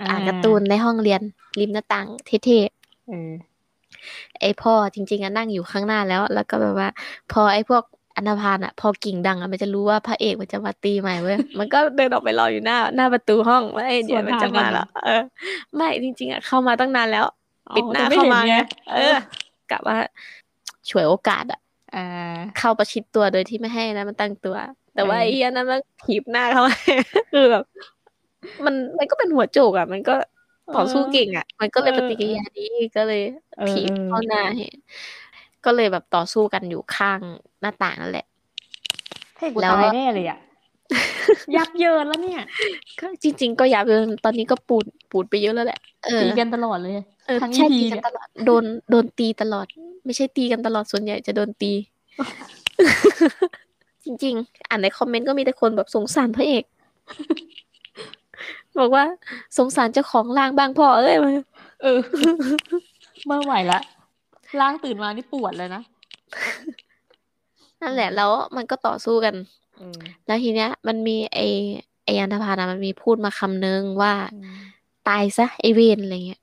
[0.09, 1.21] อ่านการ์ตูนในห้องเรียน
[1.59, 2.59] ริมหน้าต่างเท่
[3.07, 3.48] เออๆ
[4.41, 6.87] ไอพ่อจริง ๆอะนั่งอยู่ข้างหน้าแล้ว แล้วก็แบบว่า
[7.31, 7.83] พอไอพวก
[8.15, 15.21] อันธพาลอะพอกิ่งดังอะมันจะรู้ว่าพระเอกมันจะมาตีใหม่เว้ยมันก็เดินออกไปรออยู่หน้า หน้าประตูห้องว่าไอเดี๋ยวมันจะมาแล้วเออ
[15.75, 17.25] ไม่จริง ๆอะเข้ามาตั้งนานแล้ว
[17.75, 18.57] ปิดหน้าแต่ไม่เข้ามาห็นไงไง
[18.93, 19.15] เออ
[19.71, 19.97] กะว่า
[20.89, 21.59] ฉวยโอกาสอะ
[21.95, 22.05] อ่า
[22.57, 24.55] เข้าประชิดตัวโดยที่ไม่ให้นะมันตั้งตัว
[24.95, 26.63] แต่ว่าเออไอ้เหี้ยนั้นมันถีบหน้าเขา
[27.33, 27.63] คือแบบ
[28.65, 30.15] มันมันก็เป็นหัวโจกอะมันก็
[30.75, 33.21] ต่อสู้เก่งอะมันก็เลยเอปอฏิกิริยาดีก็เลย
[33.57, 34.67] เออถีบเออเข้าหน้าให้
[35.65, 37.19] ก็เลยแบบต่อสู้กันอยู่ข้าง
[37.61, 38.25] หน้าต่างนั่นแหละ
[39.37, 40.39] ให้กูแล้วตายแน่เลยอะ
[41.55, 42.41] ยับเยินแล้วเนี่ย
[42.99, 46.93] ก็จริง ๆ ก็ยับเยินตอนนี้ก็ปูดปูดไปเยอะแล้วแหละเออตีกันตลอดเลย
[47.27, 49.65] เออทั้งใช่ EP ตีกันตลอดโดนโดนตีตลอด
[50.05, 51.71] ไม่ใช่ตีกันตลอดส่วนใหญ่จะโดนตี
[54.03, 56.63] จริง ๆ อ่านในคอมเมนต์ก็มีแต่คนแบบสงสารพระเอก
[58.77, 59.03] บอกว่า
[59.57, 61.15] สงสารเจ้าของร่างบ้างพ่อเอ้ย
[61.81, 61.99] เออ
[63.25, 63.79] เมื่อไหวละ
[64.59, 65.81] ร่างตื่นมานี่ปวดเลยนะ
[67.81, 69.35] นั่นแหละแล้วมันก็ต่อสู้กัน
[69.79, 71.39] อืมแล้วทีเนี้ย มันมีไอ
[72.05, 74.13] ไออันธพาลนะมันมีพูดมาคำนึงว่า
[75.07, 76.41] ตายซะไอเวนอะไรเงี้ย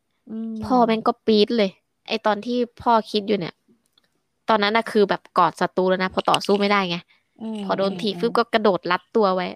[0.64, 1.70] พ่อแม่งก็ปี๊ดเลย
[2.08, 3.54] ไอตอนที่พ่อคิดอยู่เนี่ย
[4.48, 6.96] ตอนนั้นน่ะคือแบบกอดศัตรูแล้วนะพอต่อสู้ไม่ได้ไง
[7.56, 9.46] มพอโดนถีบฟึบก็กระโดดรัดตัวไว้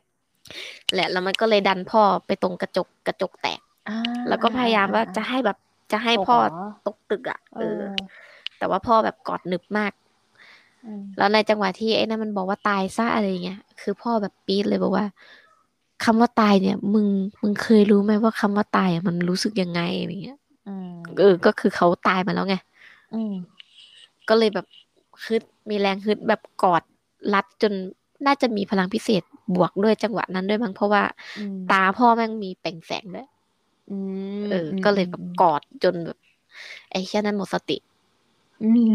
[0.95, 5.59] แหละแล้วมันก็เลยดันพ่อไปตรงกระจกกระจกแตกอ่าแล้วก็พยายามว่าจะให้แบบ
[5.93, 7.83] จะให้พ่อตกเหรอตกตึกอะเอเอออ
[8.59, 9.93] แต่ว่าพ่อแบบกอดหนึบมาก
[11.01, 15.07] มแล้วในจังหวะที่ไอ้นั่นมันบอกว่าตายซะอะไรเงี้ยคือพ่อแบบปี๊ดเลยบอกว่า
[16.05, 17.07] คำว่าตายเนี่ย มึง
[17.43, 22.57] มึงเคยรู้ไหมว่าคำว่าตายอะมันรู้สึกยังไงอะไรเงี้ยอืมเออก็คือเขาตายมาแล้วไง
[23.15, 23.35] อืม
[24.29, 24.67] ก็เลยแบบ
[25.25, 26.83] ฮึดมีแรงฮึดแบบกอด
[27.35, 27.73] รัดจน
[28.27, 29.23] น่าจะมีพลังพิเศษ
[29.55, 31.03] บวกด้วยจังหวะนั้นด้วยมั้งเพราะว่า
[31.39, 33.29] อืมตาพ่อแม่งมีแปล่งแสงด้วย
[33.91, 33.97] อื
[34.39, 36.19] มเออ ก็เลยแบบกอดจนแบบ
[36.91, 37.77] ไอ้แค่นั้นหมดสติ
[38.63, 38.95] อืม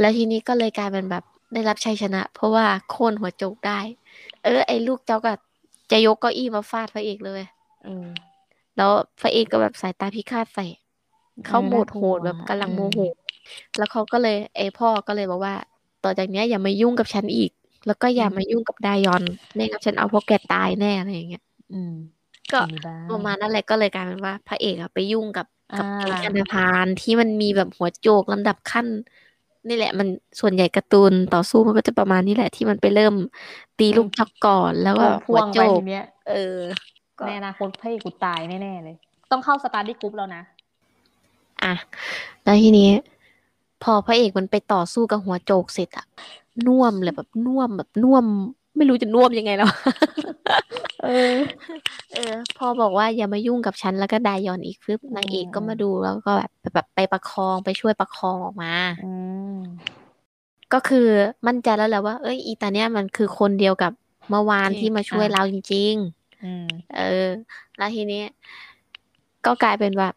[0.00, 3.80] แล้วทีนี้ก็เลยกลายเป็นแบบได้รับชัยชนะ เพราะว่าโค่นหัวโจกได้
[4.44, 5.32] เออ ไอ้ลูกเจ้าก็
[5.90, 7.42] จะยกเก้าอี้มาฟาดพระเอกเลย
[7.84, 8.06] เออ
[8.76, 10.66] แล้วพระเอกก็แบบสายตาพิฆาตใส่
[11.46, 13.10] เขาเออโหมดน่ากลัวโหดแบบกำลังโมโหอืม
[13.76, 15.54] แล้วเขาก็เลยไอ้พ่อก็เลยบอกว่า
[16.04, 17.50] ต่อจากเนี้ยอย่ามายุ่งกับฉันอีก
[17.86, 19.22] แล้วก็อย่ามายุ่งกับดายอน
[19.54, 21.94] ไม่งั้นฉันเอาพวกแกตายแน่อะไรอย่างเงี้ยอืม
[22.52, 25.46] ก็มีบ้างประมาณนั้นแหละก็เลยกลายเป็นว่า พระเอกอะไปยุ่งกับ
[25.78, 28.86] กับอ่าแก๊งอันธพาลที่มันมีแบบหัวโจกลำดับขั้น
[29.68, 30.08] นี่แหละ มัน
[30.40, 33.14] ส่วนใหญ่การ์ตูนต่อสู้มันก็จะประมาณนี้แหละที่มันไปเริ่ม
[33.78, 36.58] ตีลูกจอกก่อนแล้วก็พ่หัวโจกไปอีกทีเนี้ยเออ
[37.18, 38.96] ก็ในอนาคตพระเอกกูตายแน่ๆเลย
[39.30, 40.42] ต้องเข้า study group แล้วนะ
[41.62, 41.74] อะ
[42.44, 42.88] แล้วทีนี้
[43.82, 46.06] พอพระเอกมันไปต่อสู้กับหัวโจกเสร็จอะ
[46.66, 48.24] น่วมเลยแบบน่วมแบบน่วม
[48.76, 49.68] ไม่รู้จะน่วมยังไงแล้ว
[51.04, 51.36] เออ
[52.12, 58.72] เออ พอบอกว่าอย่ามายุ่งกับฉันแล้วก็ไดยอนอีกฟึบนางเอกก็มาดูแล้วก็แบบแบบไปประคองไปช่วยประคองออกมา
[59.04, 59.12] อื
[59.56, 59.60] ม
[60.72, 61.06] ก็คือ
[61.46, 63.92] มั่นใจแล้วแหละว่าเอ้ยอีตาเนี้ยมันคือคนเดียวกับ
[64.30, 65.94] เมื่อวานที่ที่มาช่วยอะเราจริง
[66.44, 67.28] อืมๆเออ
[67.76, 68.22] แล้วทีนี้
[69.46, 70.08] ก็กลายเป็นว่า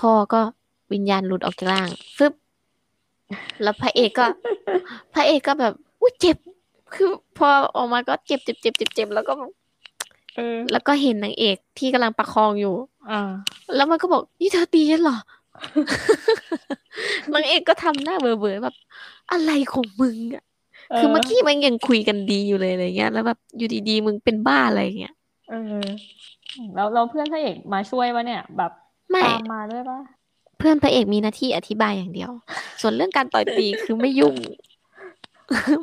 [0.00, 0.40] พ่อก็
[0.92, 2.32] วิญญาณหลุดออกจากร่างฟึบ
[3.62, 4.26] แล้วพระเอกก็
[5.14, 6.36] พระเอกก็แบบอุ้ยเจ็บ
[6.94, 7.08] คือ
[7.38, 9.32] พอออกมาก็เจ็บเจ็บเจ็บเจ็บเจ็บแล้วก็
[10.36, 12.74] เออแล้วก็เห็นนางเอกที่กำลังประคองอยู่
[13.10, 13.30] อ่า
[13.76, 15.18] แล้วมันก็บอกนี่เธอตีฉันเหรอ
[17.32, 18.74] นางเอกก็ทำหน้าเบื่อๆแบบ
[19.32, 20.44] อะไรของมึงอะ
[20.98, 25.14] คือเมื่อกี้มันยังคุยกันดีอยู่เลยอะไรเงี้ย แล้วแบบอยู่ดีๆมึงเป็นบ้าอะไรเงี้ย
[25.50, 25.84] เออ
[26.74, 28.72] แล้วเราเพื่อนพระเอกมาช่วยวะเนี่ย แบบ
[29.10, 30.00] ไม่ตามมาด้วยปะ
[30.58, 32.30] เพื่อนพระเอกมีหน้าที่อธิบายอย่างเดียว
[32.80, 34.36] ส่วนเรื่องการต่อยตีคือไม่ยุ่ง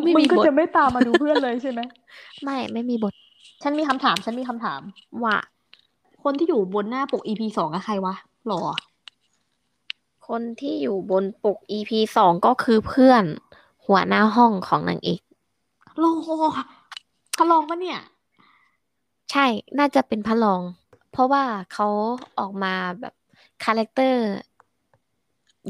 [0.03, 1.81] ไม่มึงมีก็บทจะไม่ตามมาดูเพื่อนเลยใช่ไหม
[2.43, 3.13] ไม่ไม่มีบท
[3.63, 4.81] ฉันมีคำถามฉันมีคำถาม
[5.23, 5.35] ว่า
[6.23, 8.15] คนที่อยู่บนหน้าปก EP สองอะใครวะ
[8.47, 8.61] หรอ
[10.27, 13.23] คนที่อยู่บนปก EP สองก็คือเพื่อน
[13.85, 15.21] หัวหน้าห้องของนางเอก
[16.03, 16.27] รองพ
[17.39, 17.99] ระรองปะเนี่ย
[19.31, 19.45] ใช่
[19.79, 20.61] น่าจะเป็นพระรอง
[21.11, 21.87] เพราะว่าเขา
[22.39, 23.13] ออกมาแบบ
[23.63, 24.25] character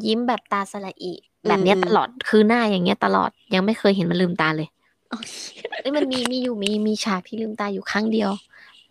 [0.05, 1.13] ยิ้มแบบตาสระอิ
[1.47, 4.67] แบบเนี้ยเออตลอดคือหน้าอย่างเงี้ยตลอดยังไม่เคยเห็นมันลืมตาเลย
[5.09, 5.33] โอเค
[5.81, 8.29] เอ้ยมันมีมีอยู่มีมีฉากที่ลืมตาอยู่ครั้งเดียว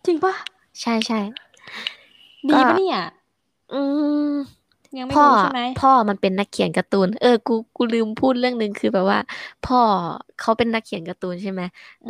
[0.05, 0.33] จริงปะ
[0.81, 1.19] ใช่ใช่
[2.49, 3.01] ดีปะเนี่ย
[3.73, 3.81] อื
[4.29, 4.31] ม
[4.97, 9.19] ยังไม่พ่อรู้ใช่ไหมพ่อมันเป็นนักเขียนการ์ตูน เออ กูกูลืมพูดเรื่องหนึ่งคือแบบว่า
[9.67, 9.79] พ่อ
[10.41, 11.61] เขาเป็นนักเขียนการ์ตูนใช่ไหม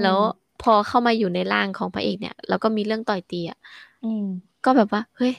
[0.01, 0.17] แล้ว
[0.61, 3.59] พอเข้ามาอยู่ในร่างของพระเอกเนี่ยแล้วก็มีเรื่องต่อยตีอะ
[4.03, 4.25] อืม
[4.65, 5.33] ก็แบบว่า เฮ้ย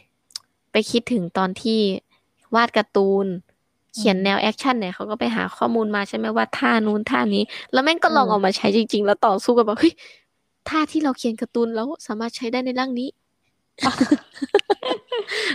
[0.72, 1.80] ไปคิดถึงตอนที่
[2.54, 3.26] วาดการ์ตูน
[3.94, 9.94] เขียนอืมแนว action เนี่ยเขาก็ไปหาข้อมูลมาใช่ไหมว่าท่านู้นท่านี้ แล้วแม่งก็ลองอืมเออกมาใช้จริง ๆ แล้วต่อสู้กันแบบเฮ้ย
[10.68, 13.08] ท่าที่เราเขียนการ์ตูนแล้วสามารถใช้ได้ในร่างนี้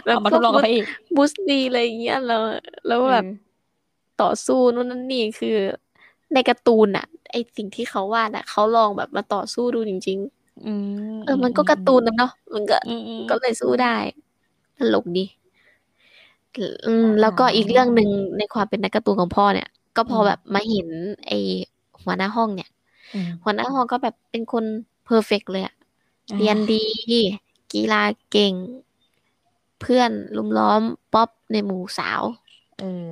[0.06, 2.41] เอามาทดลองกับพระเอกบู๊สดีอะไรอย่างเงี้ยแล้ว
[2.88, 3.30] แล้วแบบเออ
[4.21, 5.58] ต่อสู้นู่นนั่นนี่คือ
[6.34, 10.19] ในการ์ตูนอะไอสิ่งที่เขาวาดอะเขาลองแบบมาต่อสู้ดูจริง
[10.65, 10.73] อื
[11.15, 13.95] มๆเออมันก็การ์ตูนนะเนาะมันก็อืมอืมก็เลยสู้ได้
[14.78, 15.25] ตลกดี
[16.88, 20.88] อืมอ่าแล้วก็อีกเรื่องหนึ่งในความเป็นนักการ์ตูนของพ่อเนี่ย ก็พออมแบบมาเห็น
[21.27, 21.31] ไอ
[22.03, 22.69] หัวหน้าห้องเนี่ย
[23.13, 24.63] อืมหัวหน้าห้องก็แบบเป็นคน
[25.06, 25.75] perfect เลยอะ
[26.31, 26.83] อ่าเรียนดี
[27.73, 28.53] กีฬาเก่ง
[29.81, 30.81] เพื่อนลุมล้อม
[31.13, 32.21] ป๊อปในหมู่สาว
[32.79, 33.07] เออ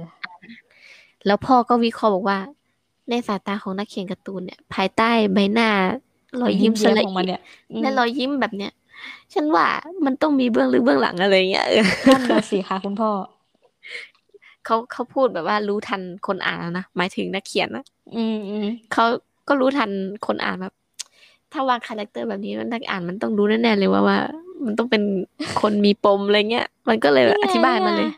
[1.25, 2.39] แล้วพ่อก็วิเคราะห์บอกว่า
[3.09, 5.69] ในสายตาของนักเขียนการ์ตูนเนี่ย ภายใต้ใบหน้า
[6.41, 8.71] รอยยิ้มสเยิ้มละของมันอิเนี่ยอืมและรอยยิ้มแบบเนี้ย
[9.33, 9.67] ฉันว่า
[10.05, 13.11] มันต้องมีเบื้องลึกเบื้องหลังอะไรเงี้ยเออนั่นน่ะสิคะคุณพ่อ
[14.65, 17.83] เขาเขาพูดแบบว่ารู้ทันคนอ่านแล้วนะหมายถึงนักเขียนนะ
[18.15, 19.05] อืมอืมเขา
[19.47, 19.89] ก็รู้ทัน
[20.27, 20.73] คนอ่านแบบ
[21.53, 24.19] ถ้าวาง character แบบนี้นักอ่านมันต้องรู้แน่ๆเลยว่าว่า
[24.65, 25.03] มันต้องเป็น
[25.61, 28.09] คนมีปมอะไรเงี้ย มันก็เลยแบบอธิบายมาเลย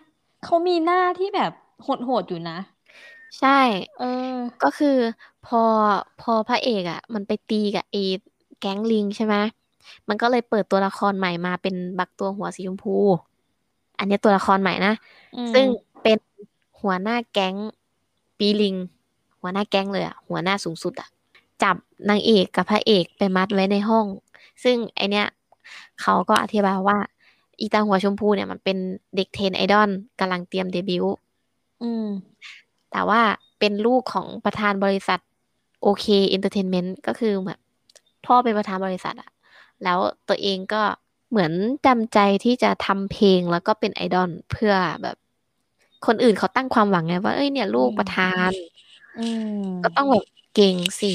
[0.45, 2.57] เขามีหน้าที่แบบโหดๆอยู่นะ
[3.39, 3.59] ใช่
[3.99, 4.97] เออ ก็คือ
[5.47, 5.61] พอ
[6.21, 8.03] พอพระเอกอะ มันไปตีกับไอ้
[8.59, 9.35] แก๊งลิงใช่ไหม
[10.07, 12.97] มันก็เลยเปิดตัวละครใหม่มาเป็นบักตัวหัวสีชมพู
[13.97, 14.93] อันเนี้ยตัวละครใหม่นะ
[15.35, 15.65] อืมซึ่ง
[16.03, 16.17] เป็น
[16.81, 17.55] หัวหน้าแก๊ง
[18.37, 18.75] ปีลิง
[19.41, 21.09] หัวหน้าแก๊งเลยอะหัวหน้าสูงสุดอะ
[21.63, 21.75] จับ
[22.09, 24.05] นางเอกกับพระเอกไปมัดไว้ในห้อง
[24.63, 25.27] ซึ่งไอเนี้ย
[26.01, 26.97] เขาก็อธิบายว่า
[27.59, 28.77] อีตาหัวชมพูเนี่ยมันเป็น
[29.15, 31.15] เด็ก train ไอดอลกำลังเตรียมเดบิวต์
[31.83, 32.07] อืม
[32.91, 33.21] แต่ว่า
[33.59, 35.19] เป็นลูกของประธานบริษัท
[35.81, 37.59] โอเค entertainment ก็คือแบบ
[38.25, 39.29] พ่อเป็นประธานบริษัทอะ
[39.83, 40.83] แล้วตัวเองก็
[41.29, 41.51] เหมือน
[41.85, 45.17] จำใจที่จะทำเพลงแล้วก็เป็นไอดอลเพื่อแบบ
[46.05, 48.51] คนอื่นเขาตั้งความหวังไงว่าเอ้ยเนี่ย ลูกประธาน
[49.19, 49.27] อื
[49.61, 51.11] มก็ต้องแบบเก่งสิ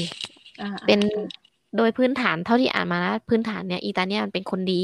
[0.61, 1.25] อ่าเป็นอ่า
[1.77, 4.81] โดยพื้นฐานเท่าที่อ่านมานะพื้นฐานเนี่ยอีตาเนี่ยมันเป็นคนดี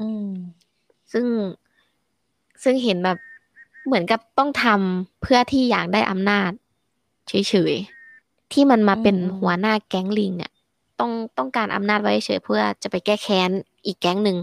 [0.00, 0.28] อืม
[1.12, 1.26] ซึ่ง
[2.62, 3.18] ซึ่งเห็นแบบ
[3.86, 6.50] เหมือนกับต้องทำเพื่อที่อยากได้อำนาจ
[7.28, 10.52] เฉยๆที่มันมาเป็นอืมอืมหัวหน้าแก๊งลิงเนี่ย
[11.00, 13.50] ต้องต้องการอำนาจไว้เฉยเพื่อจะไปแก้แค้น
[13.86, 14.38] อีกแก๊งหนึ่ง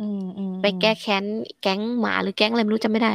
[0.00, 1.24] อืมอืมไปแก้แค้น
[1.62, 3.12] แก๊งหมาหรือแก๊งอะไรไม่รู้จำไม่ได้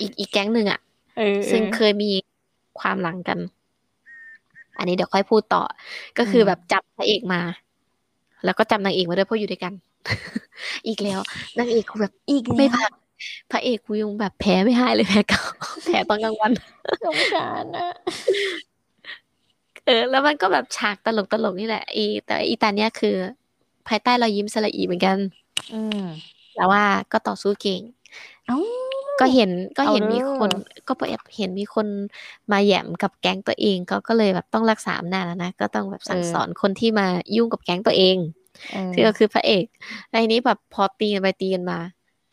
[0.00, 0.80] อีกอีกแก๊งหนึ่งอะ
[1.18, 2.10] เออซึ่งเออเคยมี
[2.80, 3.38] ความหลังกัน
[4.78, 5.62] อันนี้เดี๋ยวค่อยพูดต่อ
[6.18, 7.40] ก็คืออมแบบจับพระเอกมา
[8.44, 9.72] แล้วก็จับนางเอกมาด้วยเพราะอยู่ด้วยกัน
[10.86, 11.20] อีกแล้ว
[11.58, 12.90] นางเอกกูแบบอีกไม่แล้วพัก
[13.50, 15.42] พระเอกกูยังแบบแพ้ไม่หายเลยแพ้เก่า
[15.86, 16.52] แพ้ตอนกลางวัน
[17.04, 17.88] สงสารนะ
[19.88, 23.16] เออ แล้วมันก็แบบฉากตลกตลกนี่แหละอีแต่อีตาเนี้ยคือ
[23.88, 25.16] ภายใต้รอยยิ้มสละอีเหมือนกัน
[25.74, 26.02] อืม
[26.54, 27.80] แต่ว่าก็ต่อสู้เก่ง
[28.46, 28.58] เอ้า
[29.20, 30.50] ก็เห็นก็เห็นเอาเด้อมีคน
[30.88, 31.86] ก็แอบเห็นมีคน
[32.52, 38.16] มาแหย่มกับแก๊งตัวเองก็ก็เลยแบบต้องรักษาอำนาจแล้วนะก็ต้องแบบสั่งสอนคนที่มายุ่งกับแก๊งตัวเอง
[38.72, 39.64] เออซึ่งก็คือพระเอก
[40.08, 41.78] แล้วทีนี้แบบพอตีกันไปตีกันมา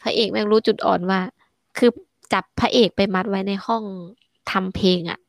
[0.04, 1.20] พระเอกแม่งรู้จุดอ่อนว่า
[1.78, 1.90] คือ
[2.34, 3.84] จับพระเอกไปมัดไว้ในห้อง
[4.52, 5.20] ทำเพลงอะ่ะ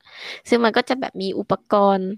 [0.49, 2.09] ซึ่งมันก็จะแบบมีอุปกรณ์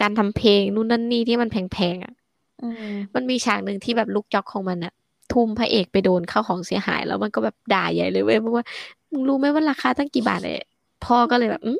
[0.00, 2.14] การทำเพลงนู่นนั่นนี่ที่มันแพงๆอะ
[2.62, 4.92] อืมมันมีฉากหนึ่งที่แบบลูกจอกของมันอะ
[5.32, 8.64] ทุ่มพระเอกไปโดนเข้าของเสียหาย แล้วมันก็แบบด่าใหญ่เลยเว้ยเพราะว่า
[9.10, 10.56] มึงรู้ไหมว่าราคาตั้งกี่บาทเลย
[11.04, 11.78] พ่อก็เลยแบบอืม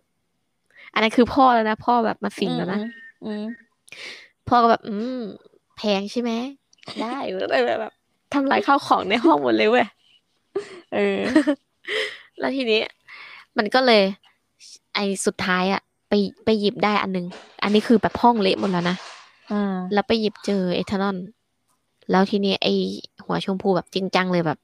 [0.93, 2.81] อันนั้นคือพ่อแล้วนะพ่อแบบมาสิงแล้วนะ
[3.25, 3.45] อืม
[4.49, 5.21] พ่อก็แบบ อืม
[5.77, 6.31] แพงใช่ไหม
[7.03, 7.93] ได้เลยแบบแบบ
[8.35, 9.87] ทำลายข้าวของในห้องหมดเลยเว้ย
[10.95, 11.21] เออ
[12.39, 12.83] แล้วทีนี้
[13.59, 14.03] มันก็เลย
[14.95, 16.13] ไอ้สุดท้ายอะไป
[16.45, 17.27] ไปหยิบได้อันนึง
[17.63, 18.97] อันนี้คือแบบห้องเละหมดแล้วนะ
[19.53, 21.17] อ่าแล้วไปหยิบเจอเอทานอล
[22.11, 22.75] แล้วทีนี้ไอ้
[23.25, 24.59] หัวชมพูแบบจริงจังเลยแบบ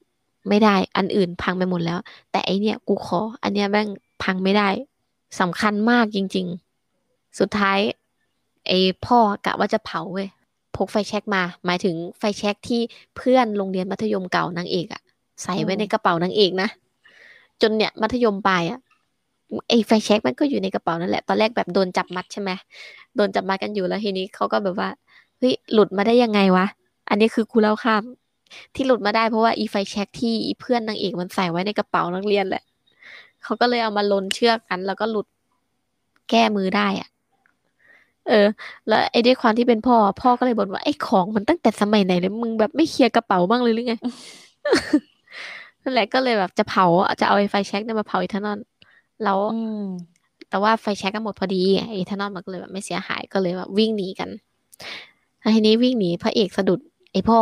[0.48, 1.98] ไม่ได้อันอื่นพังไปหมดแล้ว
[2.30, 3.88] แต่ไอเนี่ยกูขอ อันเนี้ยแม่ง
[4.22, 4.68] พังไม่ได้
[5.40, 6.46] สำคัญมากจริง
[6.92, 7.78] ๆ สุดท้าย
[8.66, 10.28] ไอ้พ่อกะว่าจะเผาเว้ย
[10.76, 12.80] พกไฟแช็กมา หมายถึงไฟแช็กที่
[13.16, 15.02] เพื่อนโรงเรียนมัธยมเก่านางเอกอะ
[15.42, 16.68] ใส่ไว้ในกระเป๋านางเอกนะ
[17.62, 18.80] จนเนี่ยมัธยมปลายอะ
[19.68, 22.50] ไอ้ไฟแช็กมันก็อยู่ในกระเป๋านั่นแหละ ตอนแรกแบบโดนจับมัดใช่ไหม
[23.16, 24.88] โดนจับมัดกันอยู่แล้วทีนี้เขาก็แบบว่า
[25.38, 26.66] เฮ้ยหลุดมาได้ยังไงวะ
[27.08, 28.02] อันนี้คือกูเล่าข้าม
[28.74, 32.62] ที่หลุดมาได้เพราะว่าอีไฟแช็กที่เพื่อนนางเอกมันใส่ไว้ในกระเป๋านักเรียนแหละ
[33.42, 35.26] เขาก็เลยเอามาลนเชือกกันแล้วก็หลุด
[36.30, 37.08] แก้มือได้อะ
[38.28, 38.46] เออ
[38.88, 43.94] แล้วไอ้ด้วยความที่เป็นพ่อ พ่อก็เลยบ่นว่าไอ้ของมันตั้งแต่สมัยไหนเลยมึงแบบไม่เคลียร์กระเป๋าบ้างเลยหรือไง
[45.82, 46.86] นั่นแหละก็เลยแบบจะเผา
[47.20, 48.58] จะเอาไอ้ไฟแช็กเนี่ยมาเผาอีทานอน
[49.24, 49.86] แล้วอืม
[50.50, 54.30] แต่ว่าไฟแช็กก็หมดพอดีไอ้ทานอนมันก็เลยแบบไม่เสียหายก็เลยแบบวิ่งหนีกัน
[55.40, 56.80] แล้วทีนี้วิ่งหนีพระเอกสะดุด
[57.12, 57.38] ไอ้พ่อ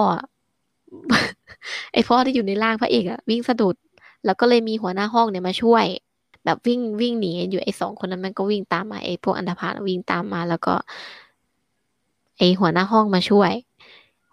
[1.92, 3.76] ไอ้พ่อที่อยู่ในร่างพระเอกอะวิ่งสะดุด
[4.24, 5.84] แล้วก็เลยมีหัวหน้าห้องเนี่ยมาช่วย
[6.44, 10.74] แบบวิ่งวิ่งหนีอยู่ไอ้สองคนนั้นมันก็วิ่งตามมาไอ้พวกอันธพาลวิ่งตามมา แล้วก็
[12.38, 13.52] ไอ้หัวหน้าห้องมาช่วย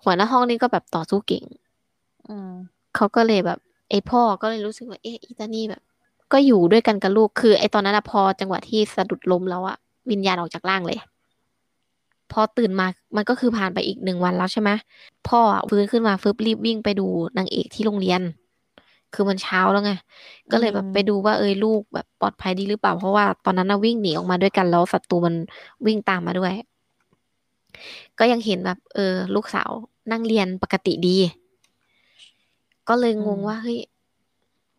[0.03, 1.43] หัวหน้าห้องนี่ก็แบบต่อสู้เก่ง
[2.27, 2.51] อืม
[2.95, 5.81] เขาก็เลยแบบ ไอ้พ่อก็เลยรู้สึกว่าเอ๊ะอีตานี่แบบ
[6.31, 9.77] ก็อยู่ด้วยกันกับลูกคือไอ้ตอนนั้นอะพอจังหวะที่สะดุดล้มแล้วอะ
[10.11, 10.97] วิญญาณออกจากร่างเลย
[12.31, 14.69] พอตื่นมามันก็คือผ่านไปอีกหนึ่งวันแล้วใช่ไหม
[15.27, 15.39] พ่อ
[15.69, 18.21] ฟื้นขึ้นมาฟึบรีบวิ่งไปดูนางเอกที่โรงเรียน
[19.13, 19.91] คือมันเช้าแล้วไง
[20.51, 25.35] ก็เลยแบบไปดูว่าเอยลูกแบบปลอดภัยดีหรือเปล่าเพราะว่าตอนนั้นน่ะวิ่งหนีออกมาด้วยกันแล้วศัตรูมัน
[25.85, 26.53] วิ่งตามมาด้วย
[28.19, 29.69] ก็ยังเห็นแบบ เออ ลูกสาว
[30.11, 31.17] นั่งเรียนปกติดี
[32.87, 33.79] ก็เลยงงว่าเฮ้ย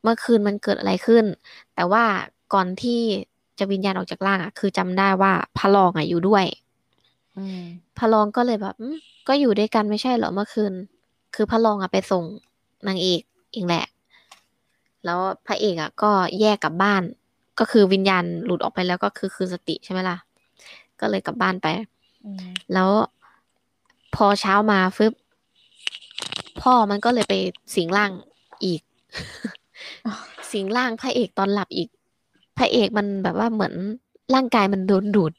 [0.02, 1.24] เมื่อคืนมันเกิดอะไรขึ้น
[1.74, 2.04] แต่ว่า
[2.54, 3.00] ก่อนที่
[3.58, 6.44] จะวิญญาณออกจากร่างอะ คือจำได้ว่าพระรองอะอยู่ด้วย
[7.38, 7.62] อืม
[7.98, 8.96] พระรองก็เลยแบบอืม
[9.28, 10.72] ก็อยู่ด้วยกันไม่ใช่เหรอเมื่อคืน
[11.34, 12.24] คือพระรองอะไปส่ง
[12.88, 13.20] นางเอก
[13.52, 13.84] เองแหละ
[15.04, 16.10] แล้วพระเอกอะ ก็
[16.40, 17.02] แยกกลับบ้าน
[17.58, 20.16] ก็คือวิญญาณหลุดออกไปแล้วก็คือคืนสติใช่ไหมล่ะ
[21.00, 21.66] ก็เลยกลับบ้านไป
[22.24, 22.90] อืมแล้ว
[24.14, 25.12] พอเช้ามาฟึบ
[26.62, 27.34] พ่อมันก็เลยไป
[27.74, 28.10] สิงร่าง
[28.64, 28.80] อีก
[30.52, 31.88] สิงร่างพระเอกตอนหลับอีก
[32.58, 33.74] พระเอกมันแบบว่าเหมือน
[34.34, 35.32] ร่างกายมันโดนดูด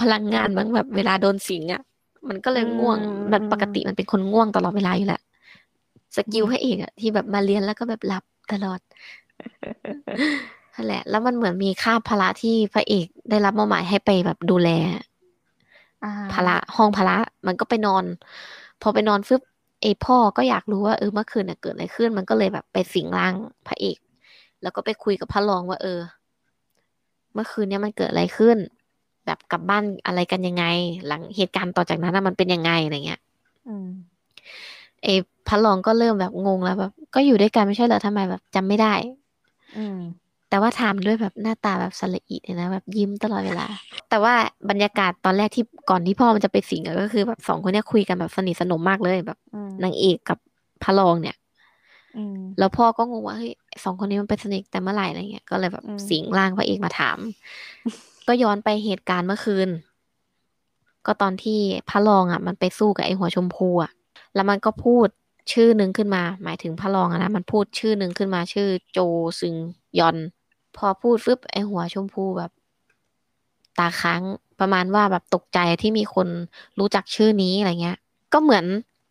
[0.00, 1.82] พลังงานมันแบบเวลาโดนสิงอะ
[2.28, 2.98] มันก็เลยง่วง
[3.32, 5.20] มันปกติมันเป็นคนง่วงตลอดเวลาอยู่แหละ
[6.16, 8.80] สกิลพระเอกอะที่แบบมาเรียนแล้วก็แบบหลับตลอด
[10.74, 14.70] นั่นแหละ แล้วมันเหมือนมีค่าบภาระที่พระเอกได้รับมอบหมายให้ไปแบบดูแล
[16.04, 17.16] อ่าพละห้องพละ
[17.46, 18.04] มันก็ไปนอน
[18.82, 19.42] พอไปนอนฟึบ
[19.84, 23.34] ไอพ่อก็อยากรู้ว่าเออเมื่อคืนน่ะเกิดอะไรขึ้น มันก็เลยแบบไปสิงร่าง
[23.66, 23.98] พระเอก
[24.62, 26.00] แล้วก็ไปคุยกับพระรองว่า เออ
[27.34, 28.56] เมื่อคืนเนี้ยมันเกิดอะไรขึ้น
[29.26, 30.64] แบบกลับบ้านอะไรกันยังไง
[31.06, 33.20] หลังเหตุการณ์ต่อจากนั้นน่ะมันเป็นยังไงอะไรเงี้ย
[33.68, 33.88] อืม
[35.02, 35.08] ไอ
[35.48, 38.94] พระรองก็เริ่มแบบงงแล้วแบบ ก็อยู่ด้วยกันไม่ใช่เหรอทำไมแบบจำไม่ได้
[39.76, 39.98] อืม
[40.54, 43.66] แต่ว่าถามด้วยแบบหน้าตาแบบสละอิเลยนะแบบยิ้มตลอดเวลา
[44.10, 44.34] แต่ว่า
[44.70, 50.38] บรรยากาศตอนแรกที่ก่อนที่พ่อมันจะไปสิงอะก็คือแบบสองคนเนี้ยคุยกันแบบสนิทสนมมากเลยแบบอืมนางเอกกับ
[50.82, 51.36] พระรองเนี่ย
[52.16, 53.52] อืมแล้วพ่อก็งงว่าเฮ้ย
[53.84, 57.18] สองคนนี้มันเป็นสนิทแต่เมื่อไหร่อะไรเงี้ยก็เลยแบบอืมสิงร่างพระเอกมาถาม
[58.28, 59.68] ก็ย้อนไปเหตุการณ์เมื่อคืน
[61.06, 63.92] ก็ตอนที่พระรองอะ มันไปสู้กับไอ้หัวชมพูอะ
[64.34, 65.08] แล้วมันก็พูด
[65.52, 68.98] ชื่อหนึ่งขึ้นมา หมายถึงพระรองอะนะมันพูดชื่อหนึ่งขึ้นมาชื่อโจ
[69.40, 69.54] ซึง
[69.98, 70.16] ยอน
[70.76, 72.50] พอพูดฟึบไอ้หัวชมพูแบบ
[73.78, 74.22] ตาค้าง
[74.60, 76.28] ประมาณว่าแบบตกใจที่มีคน
[76.78, 77.98] รู้จักชื่อนี้อะไรเงี้ย
[78.32, 78.64] ก็เหมือน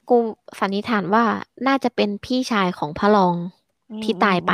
[0.09, 0.17] กู
[0.59, 1.23] สันนิษฐานว่า
[1.67, 3.35] น่าจะเป็นพี่ชายของพระรอง
[4.03, 4.53] ที่ตายไป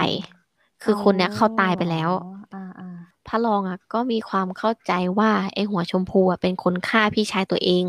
[0.84, 7.86] คือคนเนี้ยเขาตายไปแล้วอ๋ออ่าอ่าพระรองอะ ก็มีความเข้าใจว่าไอ้หัวชมพูอะเป็นคนฆ่าพี่ชายตัวเอง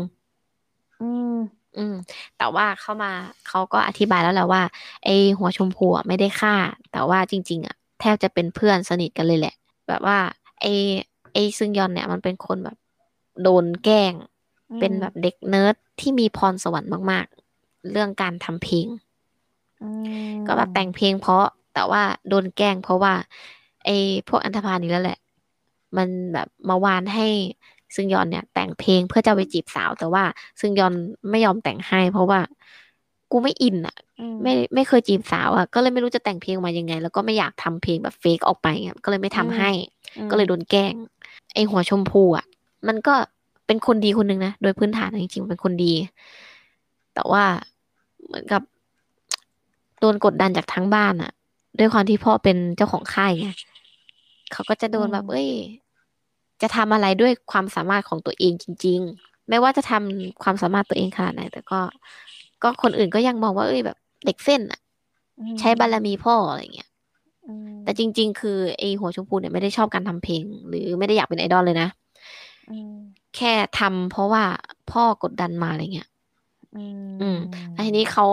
[1.01, 1.37] อืม
[1.77, 1.95] อืม
[2.37, 3.11] แต่ว่าเข้ามา
[3.47, 4.61] เขาก็อธิบายแล้วแหละว่า
[5.03, 6.55] ไอ้หัวชมพูอะไม่ได้ฆ่า
[6.91, 9.55] แต่ว่าจริง ๆ อะ แทบจะเป็นเพื่อนสนิทกันเลยแหละ
[9.87, 10.17] แบบว่า
[10.61, 10.73] ไอ้
[11.33, 12.77] ไอ้ซึงยอนเนี่ยมันเป็นคนแบบ
[13.43, 14.13] โดนแกล้ง
[14.79, 17.25] เป็นแบบเด็กเนิร์ดที่มีพรสวรรค์มาก
[17.57, 18.87] ๆ เรื่องการทำเพลง
[19.81, 19.89] อื
[20.33, 23.13] มก็แบบแต่งเพลงเพราะแต่ว่าโดนแกล้งเพราะว่า
[23.85, 25.19] ไอ้พวกอันธพาลนี่แล้วแหละ
[25.97, 27.27] มันแบบมาวานให้
[27.95, 30.23] ซึงยอนเนี่ย แต่งเพลงเพื่อจะเอาไปจีบสาว แต่ว่า
[30.59, 30.93] ซึงยอน
[31.29, 32.39] ไม่ยอมแต่งให้ เพราะว่า
[33.31, 39.71] กูไม่อินอะอืมไม่ไม่เคยจีบสาวอะก็เลยไม่รู้จะแต่งเพลงมายังไง แล้วก็ไม่อยากทำเพลงแบบ fake ออกไปอะก็เลยไม่ทำให้
[40.17, 40.93] อืมก็เลยโดนแกล้ง
[41.53, 42.45] ไอหัวชมพูอะ
[42.87, 43.13] มันก็
[43.67, 45.93] เป็นคนดีคนหนึ่งนะโดยพื้นฐานจริงๆเป็นคนดี
[47.13, 47.43] แต่ว่า
[48.25, 48.61] เหมือนกับ
[49.99, 51.31] โดนกดดันจากทั้งบ้านอะ
[51.79, 53.49] ด้วยความที่พ่อเป็นเจ้าของค่ายไง
[54.51, 55.49] เขาก็จะโดนแบบเอ้ย
[56.61, 61.79] จะทำอะไรด้วยความสามารถของตัวเองจริง ๆ ไม่ว่าจะทำความสามารถตัวเองขนาดไหนแต่ก็
[62.63, 64.79] ก็คนอื่นก็ยังมองว่าเอ้ยแบบเด็กเส้นอะ
[65.39, 66.89] อืมใช้บารมีพ่ออะไรเงี้ย
[67.47, 71.89] อืมแต่จริง ๆ คือไอหัวชมพูเนี่ยไม่ได้ชอบการทำเพลง หรือไม่ได้อยากเป็นไอดอลเลยนะ
[72.69, 72.95] อืม
[73.35, 74.43] แค่ทำเพราะว่า
[74.91, 76.09] พ่อกดดันมาอะไรเงี้ย
[76.75, 77.39] อืมอืม
[77.71, 78.25] แล้วทีนี้เขา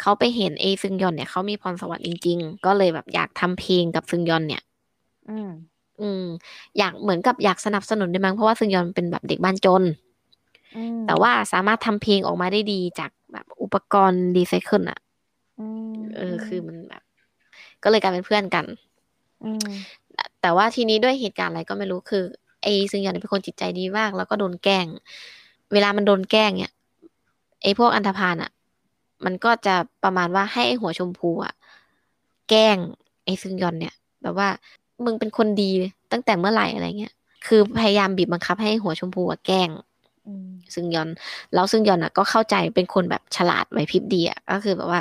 [0.00, 4.62] เขาไปเห็นเอซึงยอนเนี่ยเขามีพรสวรรค์จริง ๆ ก็เลยแบบอยากทำเพลงกับซึงยอนเนี่ย
[5.30, 5.50] อืม
[6.00, 6.24] อืม
[6.78, 9.82] อยากเหมือนกับอยากสนับสนุนได้มั้งเพราะว่าซึงยอนเป็นแบบเด็กบ้านจน
[10.76, 14.98] อืมแต่ว่าสามารถทำเพลงออกมาได้ดีจาก แบบอุปกรณ์รีไซเคิลอะ
[15.58, 17.02] อืมเออ คือมันแบบ
[17.82, 18.66] ก็เลยกลายเป็นเพื่อนกัน
[19.44, 19.68] อืม
[20.42, 22.24] แต่ว่าทีนี้ด้วยเหตุการณ์อะไรก็ไม่รู้คือ
[22.62, 24.86] ไอ้ซึงยอนเป็นคนจิตใจดีมาก แล้วก็โดนแกล้ง
[25.72, 26.74] เวลามันโดนแกล้งเนี่ย
[27.62, 28.50] ไอ้พวกอันธพาลอะ
[29.24, 29.74] มันก็จะ
[30.04, 31.54] ประมาณว่าให้ไอ้หัวชมพูอะ
[32.48, 32.76] แกล้ง
[33.24, 34.48] ไอ้ซึงยอนเนี่ย แบบว่า
[35.04, 35.70] มึงเป็นคนดี
[36.12, 37.14] ตั้งแต่เมื่อไหร่อะไรเงี้ย
[37.46, 39.93] คือพยายามบีบบังคับให้หัวชมพูอะแกล้งอืม
[40.74, 41.08] ซึงยอน
[41.54, 45.00] แล้วซึงยอนอะก็เข้าใจเป็นคนแบบฉลาดไหวพริบดีอะก็คือแบบว่า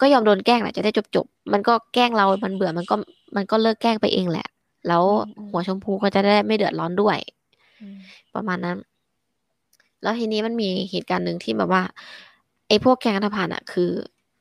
[0.00, 2.94] ก็ยอมโดนแกล้งแหละจะได้จบจบๆมันก็แกล้งเรา มันเบื่อมันก็
[3.36, 4.46] มันก็เลิกแกล้งไปเองแหละ
[4.88, 5.02] แล้ว
[5.50, 7.18] หัวชมพูก็จะได้ไม่เดือดร้อนด้วย
[7.80, 7.98] อืม
[8.34, 8.76] ประมาณนั้น
[10.02, 11.82] แล้วทีนี้มันมีเหตุการณ์หนึ่งที่แบบว่า
[12.68, 13.90] ไอ้พวกแก๊งอันธพาลอะ คือ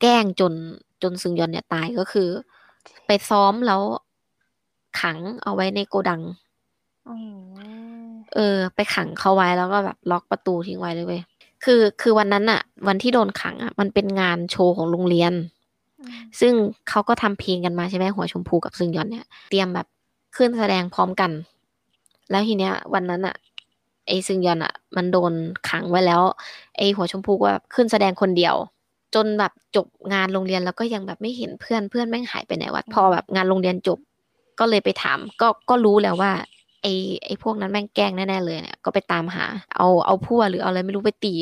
[0.02, 0.54] แกล้งจน
[1.04, 2.30] จนซึงยอนเนี่ยตายก็คือ
[3.06, 3.82] ไปซ้อมแล้ว
[5.00, 6.22] ขังเอาไว้ในโกดัง
[7.08, 7.75] อืม
[8.34, 11.22] เออ ไปขังเขาไว้แล้วก็แบบล็อกประตูทิ้งไว้เลยเว้ย
[11.64, 15.34] คือคือวันนั้นอะวันที่โดนขังอะมันเป็นงานโชว์ของโรงเรียน
[16.40, 16.54] ซึ่ง
[16.90, 19.88] เขาก็ทำเพลงกันมาใช่ไหมหัวชมพูกับซึงยอนเนี่ย เตรียมแบบ
[20.36, 21.32] ขึ้นแสดงพร้อมกัน
[22.30, 23.36] แล้วทีเนี้ย วันนั้นอะ
[24.08, 25.34] ไอซึงยอนอะมันโดน
[25.70, 26.22] ขังไว้แล้ว
[26.78, 28.56] ไอหัวชมพูก็แบบขึ้นแสดงคนเดียว
[29.16, 34.00] จนแบบจบงานโรงเรียนแล้วก็ยังแบบไม่เห็นเพื่อนเพื่อนแม่งหายไปไหนวะพอแบบงานโรงเรียนจบ
[34.60, 36.32] ก็เลยไปถาม ก็ก็รู้แล้วว่า
[36.86, 36.92] ไอ
[37.26, 41.34] ไอพวกนั้นแม่งแกล้งแน่ๆเลยเนี่ยก็ไปตามหา เอาเอาพั่วหรือเอาอะไรไม่รู้ไปตี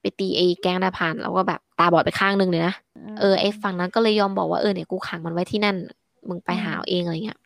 [0.00, 2.74] ไปตีไอแก๊งดาพานแล้วก็แบบตาบอดไปข้างหนึ่งเลยนะ
[3.20, 5.76] เออไอ้ฝั่งนั้นก็เลยยอมบอกว่าเออเนี่ยกูขังมันไว้ที่นั่น
[6.28, 7.38] มึงไปหาเอาเองอะไรเงี้ย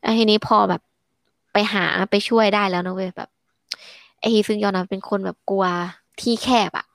[0.00, 0.82] แล้วทีนี้พอแบบ
[1.52, 3.28] ไปหาไปช่วยได้แล้วนะเว้ยแบบ
[4.20, 5.64] ไอ้ฮีซึงยอนนะเป็นคนแบบกลัว
[6.20, 6.86] ที่แคบอะ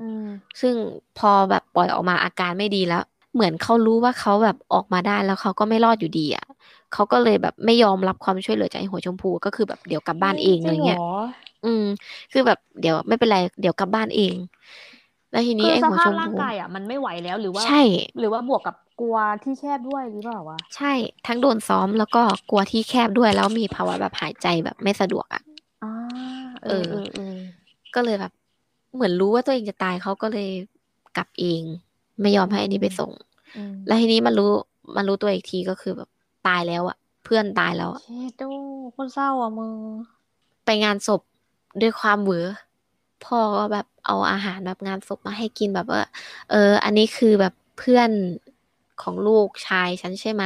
[0.00, 0.24] อืม
[0.60, 0.74] ซึ่ง
[1.18, 3.02] พอแบบปล่อยออกมาอาการไม่ดีแล้ว
[3.34, 6.46] เหมือนเขารู้ว่าเขาแบบออกมาได้แล้วเขาก็ไม่รอดอยู่ดีอะ
[6.92, 11.04] เขาก็เลยแบบไม่ยอมรับความช่วยเหลือจากไอ้หัวชมพูก็คือแบบเดี๋ยวกลับบ้านเองอะไรเงี้ยจห
[11.64, 11.84] อืม
[12.32, 14.34] คือแบบเดี๋ยวไม่เป็นไรเดี๋ยวกลับบ้านเอง
[15.32, 17.82] แล้วทีนี้คือไอ้สหัวภาชพมร่างพูกายอะมันไม่ไหวแล้วหรือว่าใช่
[18.18, 20.92] หรือว่าบวกกับกลัวที่แคบด้วยหรือเปล่าวะใช่
[21.26, 25.42] ทั้งโดนซ้อมแล้วก็กลัวที่แคบด้วยแล้วมีภาวะแบบหายใจแบบไม่สะดวกอะ
[25.84, 25.92] อ่า
[26.64, 27.36] เอเอออเออเออ
[27.94, 28.32] ก็เลยแบบ
[28.94, 30.50] เหมือนรู้ว่าตัวเองจะตายเขาก็เลย
[31.16, 31.62] กลับเอง
[32.20, 33.12] ไม่ยอมให้อันนี้ไปส่ง
[33.56, 34.50] อืมแล้วทีนี้มันรู้
[34.96, 36.08] มันรู้ตัวอีกทีก็คือแบบ
[36.46, 38.42] ตายแล้วอะเพื่อนตายแล้วอะเชดโด
[38.96, 39.72] คนเศร้าอะมึง
[40.64, 41.20] ไปงานศพ
[41.80, 42.46] ด้วยความเหวอ
[43.24, 46.02] พ่อก็แบบเอาอาหารแบบงานศพมาให้กินแบบว่า
[46.50, 48.10] เออ อันนี้คือแบบเพื่อน
[49.02, 50.44] ของลูกชายฉันใช่ไหม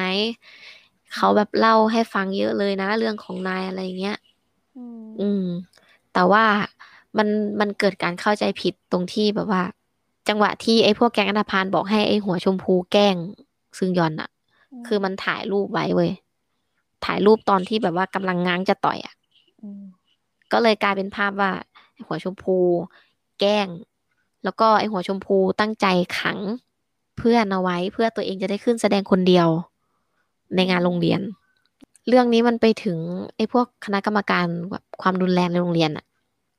[1.14, 4.18] เขาแบบเล่าให้ฟังเยอะเลยนะ เรื่องของนายอะไรเงี้ย
[4.76, 5.44] อืมอืม
[6.12, 6.44] แต่ว่า
[7.16, 7.28] มัน
[7.60, 9.62] มันเกิดการเข้าใจผิดตรงที่แบบว่า
[10.28, 13.16] จังหวะที่ไอ้พวกแก๊งอันธพาลบอกให้ไอ้หัวชมพูแกล้ง
[13.78, 14.30] ซึงยอนอะ
[14.86, 16.12] คือมันถ่ายรูปไว้เว้ย
[17.04, 19.14] ถ่ายรูปตอนที่แบบว่ากำลังง้างจะต่อยอะ
[19.80, 19.82] ม
[20.52, 21.50] ก็เลยกลายเป็นภาพว่า
[21.92, 22.56] ไอ้หัวชมพู
[23.40, 23.68] แกล้ง
[24.44, 25.86] แล้วก็ไอ้หัวชมพูตั้งใจ
[26.18, 26.38] ขัง
[27.18, 29.48] เพื่อนเอาไว้ เพื่อตัวเองจะได้ขึ้นแสดงคนเดียว
[30.56, 31.20] ในงานโรงเรียน
[32.08, 32.98] เรื่องนี้มันไปถึง
[33.36, 36.04] ไอ้พวกคณะกรรมการแบบความรุนแรงในโรงเรียนอะ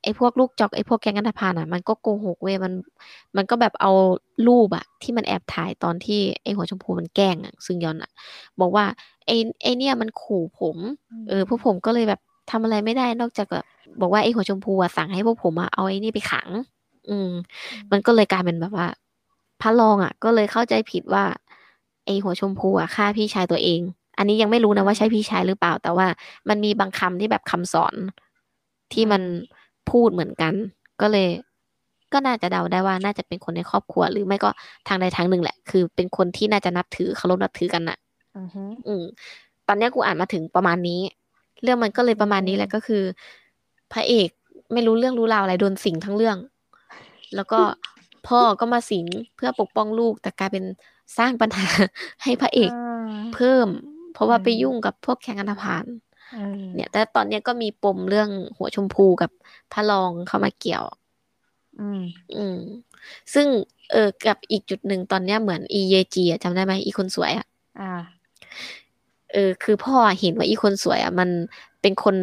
[0.02, 2.72] ไอ้พวกลูกจอกไอ้พวกแก๊งอันธพาลอะมันก็โกหกเว้ยมัน
[3.36, 3.92] มันก็แบบเอา
[4.46, 8.10] รูปอะที่มันแอบถ่ายตอนที่ไอ้หัวชมพูมันแกล้งอะซึ่งยอนอะ
[8.60, 8.84] บอกว่า
[9.26, 10.76] ไอ้ไอ้เนี่ยมันขู่ผม
[11.28, 13.66] เออพวกผมก็เลยแบบทำอะไรไม่ได้นอกจากแบบ
[14.00, 16.48] บอกว่าไอ้หัวชมพูอะสั่งให้พวกผมอะเอาไอ้นี่ไปขัง
[17.08, 17.30] อืม
[17.90, 18.88] มันก็เลยกลายเป็นแบบว่า
[19.60, 21.24] พระรองอะก็เลยเข้าใจผิดว่า
[22.06, 23.80] ไอ้หัวชมพูอะฆ่าพี่ชายตัวเอง
[24.18, 26.06] อันนี้ยังไม่รู้นะว่าใช่พี่ชายหรือเปล่า แต่ว่า
[26.48, 27.94] มันมีบางคำที่แบบคำสอน
[28.92, 29.22] ที่มัน
[29.92, 30.54] พูดเหมือนกัน
[31.00, 31.28] ก็เลย
[32.12, 34.50] ก็น่าจะเดาได้ว่าน่าจะเป็นคนในครอบครัว หรือไม่ก็
[34.88, 37.98] ทางใดทางหนึ่งแหละ คือเป็นคนที่น่าจะนับถือเคารพนับถือกันน่ะ
[38.36, 39.04] อือฮึอืม
[39.68, 41.00] ตอนเนี้ยกูอ่านมาถึงประมาณนี้
[41.62, 43.02] เรื่องมันก็เลยประมาณนี้แหละก็คือ
[43.92, 44.28] พระเอก
[44.72, 46.36] ไม่รู้เรื่องรู้ราวอะไรโดนสิงทั้งเรื่อง
[47.36, 47.60] แล้วก็
[48.28, 50.64] พ่อก็มาสิงเพื่อปกป้องลูก แต่กลายเป็น
[51.18, 51.68] สร้างปัญหา
[52.22, 52.76] ให้พระเอกา
[53.34, 53.68] เพิ่ม
[54.14, 55.84] เพราะว่าอืมไปยุ่งกับพวกแข่งอันธพาล
[56.32, 59.30] เออเนี่ย แต่ตอนเนี้ยก็มีปมเรื่องหัวชมพูกับ
[59.72, 60.84] พระรองเข้ามาเกี่ยว
[61.80, 62.02] อืม
[62.36, 62.58] อืม
[63.34, 63.46] ซึ่ง
[63.92, 67.46] เออกับอีกจุดหนึ่งตอนเนี้ยเหมือนอีเยจีอะจำได้ไหมอีคนสวยอะ
[67.80, 67.92] อ่า
[69.32, 71.28] เออ คือพ่อเห็นว่าอีคนสวยอะมัน
[71.80, 72.16] เป็นคน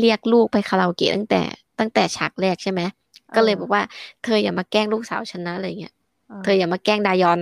[0.00, 1.42] เรียกลูกไปคาราโอเกะตั้งแต่
[1.78, 2.80] ตั้งแต่ฉากแรกใช่ไหม
[3.36, 3.82] ก็เลยบอกว่า
[4.22, 5.94] เธออย่ามาแกล้งลูกสาวฉันนะอะไรเงี้ย
[6.44, 7.40] เธออย่ามาแกล้งดายอน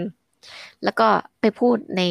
[0.84, 1.06] แล้วก็
[1.40, 2.02] ไปพูดใน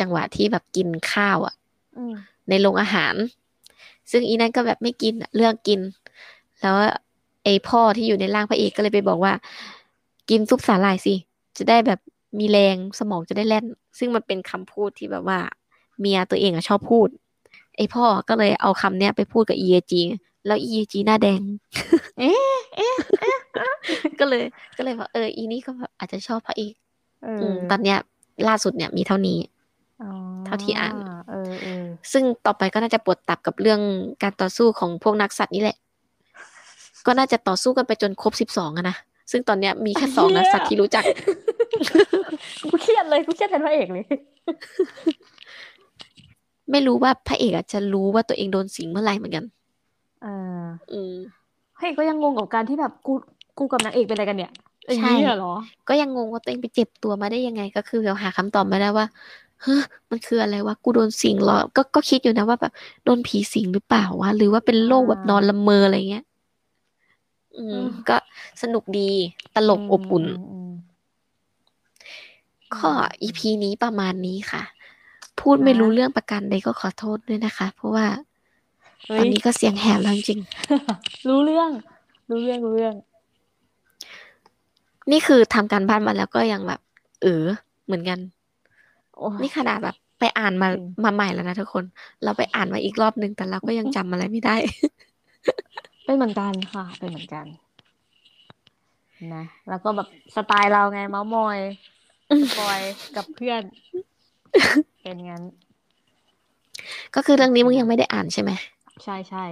[0.00, 1.54] จังหวะที่แบบกินข้าวอะ
[1.96, 2.14] อืม
[2.48, 3.14] ในโรงอาหาร
[4.10, 5.80] ซึ่งอีนั่นก็แบบไม่กินอะเลือกกิน
[6.60, 6.76] แล้ว
[7.44, 9.32] ไอ้พ่อที่อยู่ในร่างพระเอกก็เลยไปบอกว่า
[10.30, 11.14] กินซุปสาหร่ายสิ
[11.56, 12.00] จะได้แบบ
[12.38, 13.64] มีแรงสมองจะได้แล่น
[13.98, 15.38] ซึ่งมันเป็นคำพูดที่แบบว่า
[16.00, 17.08] เมียตัวเองอะชอบพูด
[17.76, 19.92] ไอพ่อก็เลยเอาคำเนี้ยไปพูดกับ EAG
[20.46, 21.40] แล้ว EAG หน้าแดง
[22.18, 22.96] เอ๊ะเอ๊ะ
[24.20, 24.44] ก็เลย
[24.76, 26.74] ก็เลยว่าเอออีนี่ก็แบบอาจจะชอบพระเอก
[27.22, 27.98] เออือมตอนเนี้ย
[28.48, 29.38] ล่าสุดเนี่ยมีเท่านี้
[30.02, 30.10] อ๋อ
[30.46, 31.11] เท่าที่อ่านเออเออ
[32.12, 33.80] ซึ่งต่อไปก็น่าจะปวดตับกับเรื่อง
[34.22, 35.76] การต่อสู้ของพวกนักสัตว์นี่แหละ
[37.06, 38.96] ก็น่าจะต่อสู้กันไปจนครบสิบสองอะนะ
[39.30, 41.04] ซึ่งตอนเนี้ยมีแค่สองนักสัตว์ที่รู้จัก
[42.70, 44.04] กูเครียดเลยกูเครียดแทนพระเอกเลย
[46.70, 49.44] ไม่รู้ว่าพระเอกอาจจะรู้ว่าตัวเองโดนสิงเมื่อไหร่เหมือนกัน
[50.20, 50.28] เออ
[50.92, 51.14] อืม
[51.76, 53.12] พระเอกก็ยังงงกับการที่แบบกู
[53.58, 54.52] กูกับนางเอกเป็นอะไรกันเนี่ย
[54.94, 55.54] อย่างใช่นี้เหรอ
[55.88, 59.06] ก็ยังงงว่าตัวเองไปเจ็บตัวมาได้ยังไง ก็คือเราหาคำตอบไม่ได้ว่า
[59.62, 62.72] เฮ้ยมันคืออะไรวะกูโดนสิงเหรอก็ก็คิดอยู่นะว่าแบบ
[63.04, 66.24] โดนผีสิงหรือเปล่าวะหรือว่าเป็นโรคแบบนอนละเมออะไรเงี้ย
[67.56, 68.16] อืม ก็
[68.62, 69.10] สนุกดี
[69.54, 70.24] ตลกอบอุ่น
[70.68, 70.70] ม
[72.74, 72.90] ก็
[73.22, 74.62] อีพีนี้ประมาณนี้ค่ะ
[75.40, 78.06] พูดไม่รู้เรื่องประกันใดก็ขอโทษด้วยนะคะ เพราะว่า
[79.06, 80.40] เฮ้ตอยนนี้ก็เสียงแหบแล้วจริง
[81.28, 81.70] รู้เรื่อง
[82.30, 83.12] รู้เรื่องรู้เรื่องๆ
[85.10, 86.80] นี่คือทำการบ้านมาแล้วก็ยังแบบ
[87.22, 87.44] เออ
[87.84, 88.34] เหมือนกันโอ้ย
[89.42, 91.84] นี่ขนาดแบบไปอ่านมาจริงมาใหม่แล้วนะทุกคน
[92.24, 94.56] เราไปอ่านมาอีกรอบหนึ่งแต่เราก็ยังจำอะไรไม่ได้
[96.04, 97.46] เป็นเหมือนกันค่ะ เป็นเหมือนกัน
[99.34, 101.58] นะ แล้วก็แบบสไตล์เราไงเม้าท์มอย
[102.42, 102.80] spoil
[103.16, 103.62] กับเพื่อน
[105.02, 105.42] เป็นงั้น
[107.14, 108.50] ก็คือเรื่องนี้มึงยังไม่ได้อ่านใช่ไหม
[109.04, 109.44] ใช่ใช่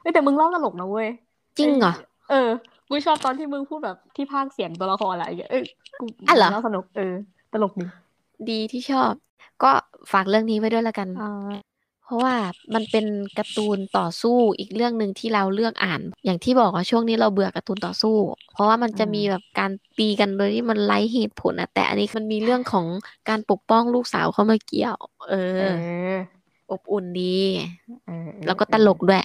[0.00, 1.08] เอ้ยแต่มึงเล่าตลกนะเว้ย
[1.58, 1.92] จริงเหรอ
[2.30, 2.48] เออ
[2.88, 5.64] กูชอบตอนที่มึงพูดแบบที่พากย์เสียงตัวละครอะไรอย่างเงี้ย เอ้ย
[6.00, 7.14] กูอะเหรอเล่าสนุกเออ
[7.52, 7.86] ตลกดี
[8.50, 9.12] ดีที่ชอบ
[9.62, 9.70] ก็
[10.12, 11.52] ฝากเรื่องนี้ไว้ด้วยละกันอ่า
[12.04, 12.34] เพราะว่า
[12.74, 13.06] มันเป็น
[13.38, 18.16] การ์ตูนต่อสู้อีกเรื่องหนึ่งที่เราเลือกอ่าน อย่างที่บอกว่าช่วงนี้เราเบื่อการ์ตูนต่อสู้
[18.52, 22.86] เพราะว่ามันจะมีแบบการตีกันโดยที่มันไร้เหตุผลนะแต่อันนี้มันมีเรื่องของ
[23.28, 24.96] การปกป้องลูกสาวเข้ามาเกี่ยว
[25.30, 25.76] เอเออ
[26.70, 27.38] ออบอุ่นดี
[28.06, 29.24] เออเออแล้วก็ตลกด้วย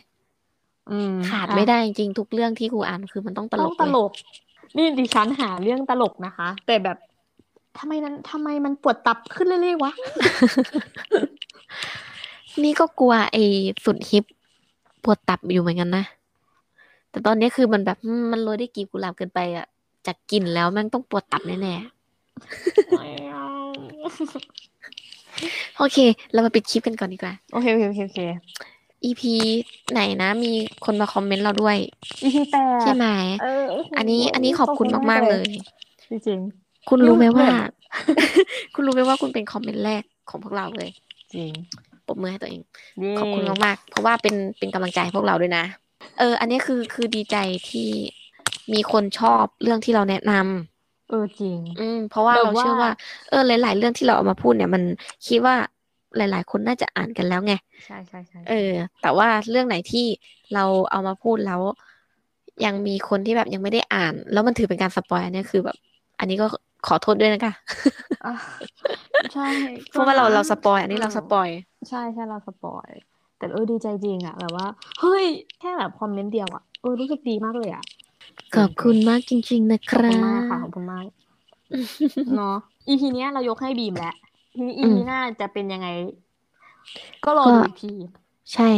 [0.91, 4.11] อืมขาดอะไม่ได้จริงๆทุกเรื่องที่ครูอ่านคือมันต้องตลต้องกตเลยลก
[4.77, 6.97] นี่ดิฉันหาเรื่องตลกนะคะ แต่แบบ
[7.79, 9.91] ทำไมนั้นทำไมมันปวดตับขึ้นเรื่อยๆวะ
[12.63, 13.43] นี่ก็กลัวไอ้
[13.85, 14.23] สุดฮิป
[15.03, 16.03] ปวดตับอยู่เหมือนกันนะ
[17.09, 19.65] แต่ตอนนี้คือมันแบบอืมมันโรยด้วยกลีบกุหลาบเกินไปอะ
[20.05, 21.95] จากกลิ่นแล้วแมันต้องปวดตับแน่ๆ
[25.77, 25.97] โอเค
[26.33, 28.19] เรามาปิดคลิปกันก่อนดีกว่า โอเคโอเคโอเคโอเค
[29.03, 29.21] EP
[29.91, 30.51] ไหนนะ มี
[30.85, 31.77] คนมาคอมเมนต์เราด้วย
[32.23, 33.05] EP แปดใช่ไหม
[33.41, 33.65] เออ
[33.97, 35.47] อันนี้อันนี้ขอบคุณมากๆเลย
[36.09, 36.39] จริง
[36.89, 37.55] คุณรู้ไหมว่าเหมือน
[38.73, 41.51] คุณรู้ไหมว่าคุณเป็นคอมเมนต์แรกของพวกเราเลยๆจริง
[42.07, 42.61] ปรบมือให้ตัวเอง
[43.01, 45.63] เย้ขอบคุณมากๆเพราะว่าเป็นเป็นกำลังใจให้พวกเราด้วยนะ
[46.19, 47.35] เออ อันนี้คือคือดีใจ
[47.69, 47.89] ที่
[48.73, 52.91] มีคนชอบเรื่องที่เราแนะนำเออจริง อืมเพราะว่าแบบเราเชื่อว่าว่า
[53.29, 54.83] เออ หลาย ๆ เรื่องที่เราเอามาพูดเนี่ย มัน
[55.27, 55.55] คิดว่า
[56.17, 57.53] หลาย ๆ คนน่าจะอ่านกันแล้วไง
[57.85, 58.71] ใช่ใช่ใช่เออ
[59.01, 60.05] แต่ว่าเรื่องไหนที่
[60.53, 61.61] เราเอามาพูดแล้ว
[62.65, 65.77] ยังมีคนที่แบบยังไม่ได้อ่าน แล้วมันถือเป็นการสปอยอันเนี้ยคือแบบ
[66.19, 66.45] อันนี้ก็
[66.87, 67.53] ขอโทษด้วยนะคะ
[68.23, 68.33] อะ
[69.33, 69.43] ใช่
[69.89, 71.49] เพราะว่าเราเรา spoil อันนี้เเรา spoil
[71.89, 72.89] ใช่ใช่เรา spoil
[73.37, 74.67] แต่เออดีใจจริงอะแบบว่า
[74.99, 75.25] เฮ้ย
[75.59, 77.83] แค่แบบ comment เดียวอะเออรู้สึกดีมากเลยอะ
[78.55, 81.05] ขอบคุณมากจริง ๆ นะครับขอบคุณมากค่ะขอบคุณมาก
[82.35, 82.55] เนาะ
[82.87, 84.13] EP เนี้ยเรายกให้บีมแหละ
[84.53, 85.87] ทีนี้อื EP มหน้าจะเป็นยังไง
[87.23, 87.93] ก็รอก็ดูอีกที
[88.53, 88.69] ใช่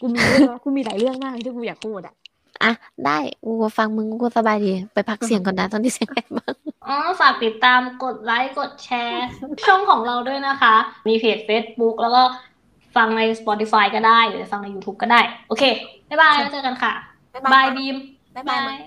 [0.00, 2.14] กูมีเรื่องกูมีหลายเรื่องมากที่กูอยากพูดอะ
[2.64, 2.72] อะ
[3.06, 6.54] ได้กูก็ฟังมึงกูก็สบายดี ไปพักเสียงก่อนนะตอนที่เสียงแหบมาก
[6.86, 9.26] อ๋อฝากติดตามกดไลค์กดแชร์
[9.64, 10.74] ช่องของเราด้วยนะคะ
[11.08, 12.22] มีเพจ Facebook แล้วก็
[12.96, 15.64] ฟังใน Spotify ก็ได้ หรือฟังใน YouTube ก็ได้ โอเค
[16.08, 16.92] bye bye แล้วเจอกันค่ะ
[17.34, 17.96] bye bye bye บีม
[18.34, 18.78] bye bye bye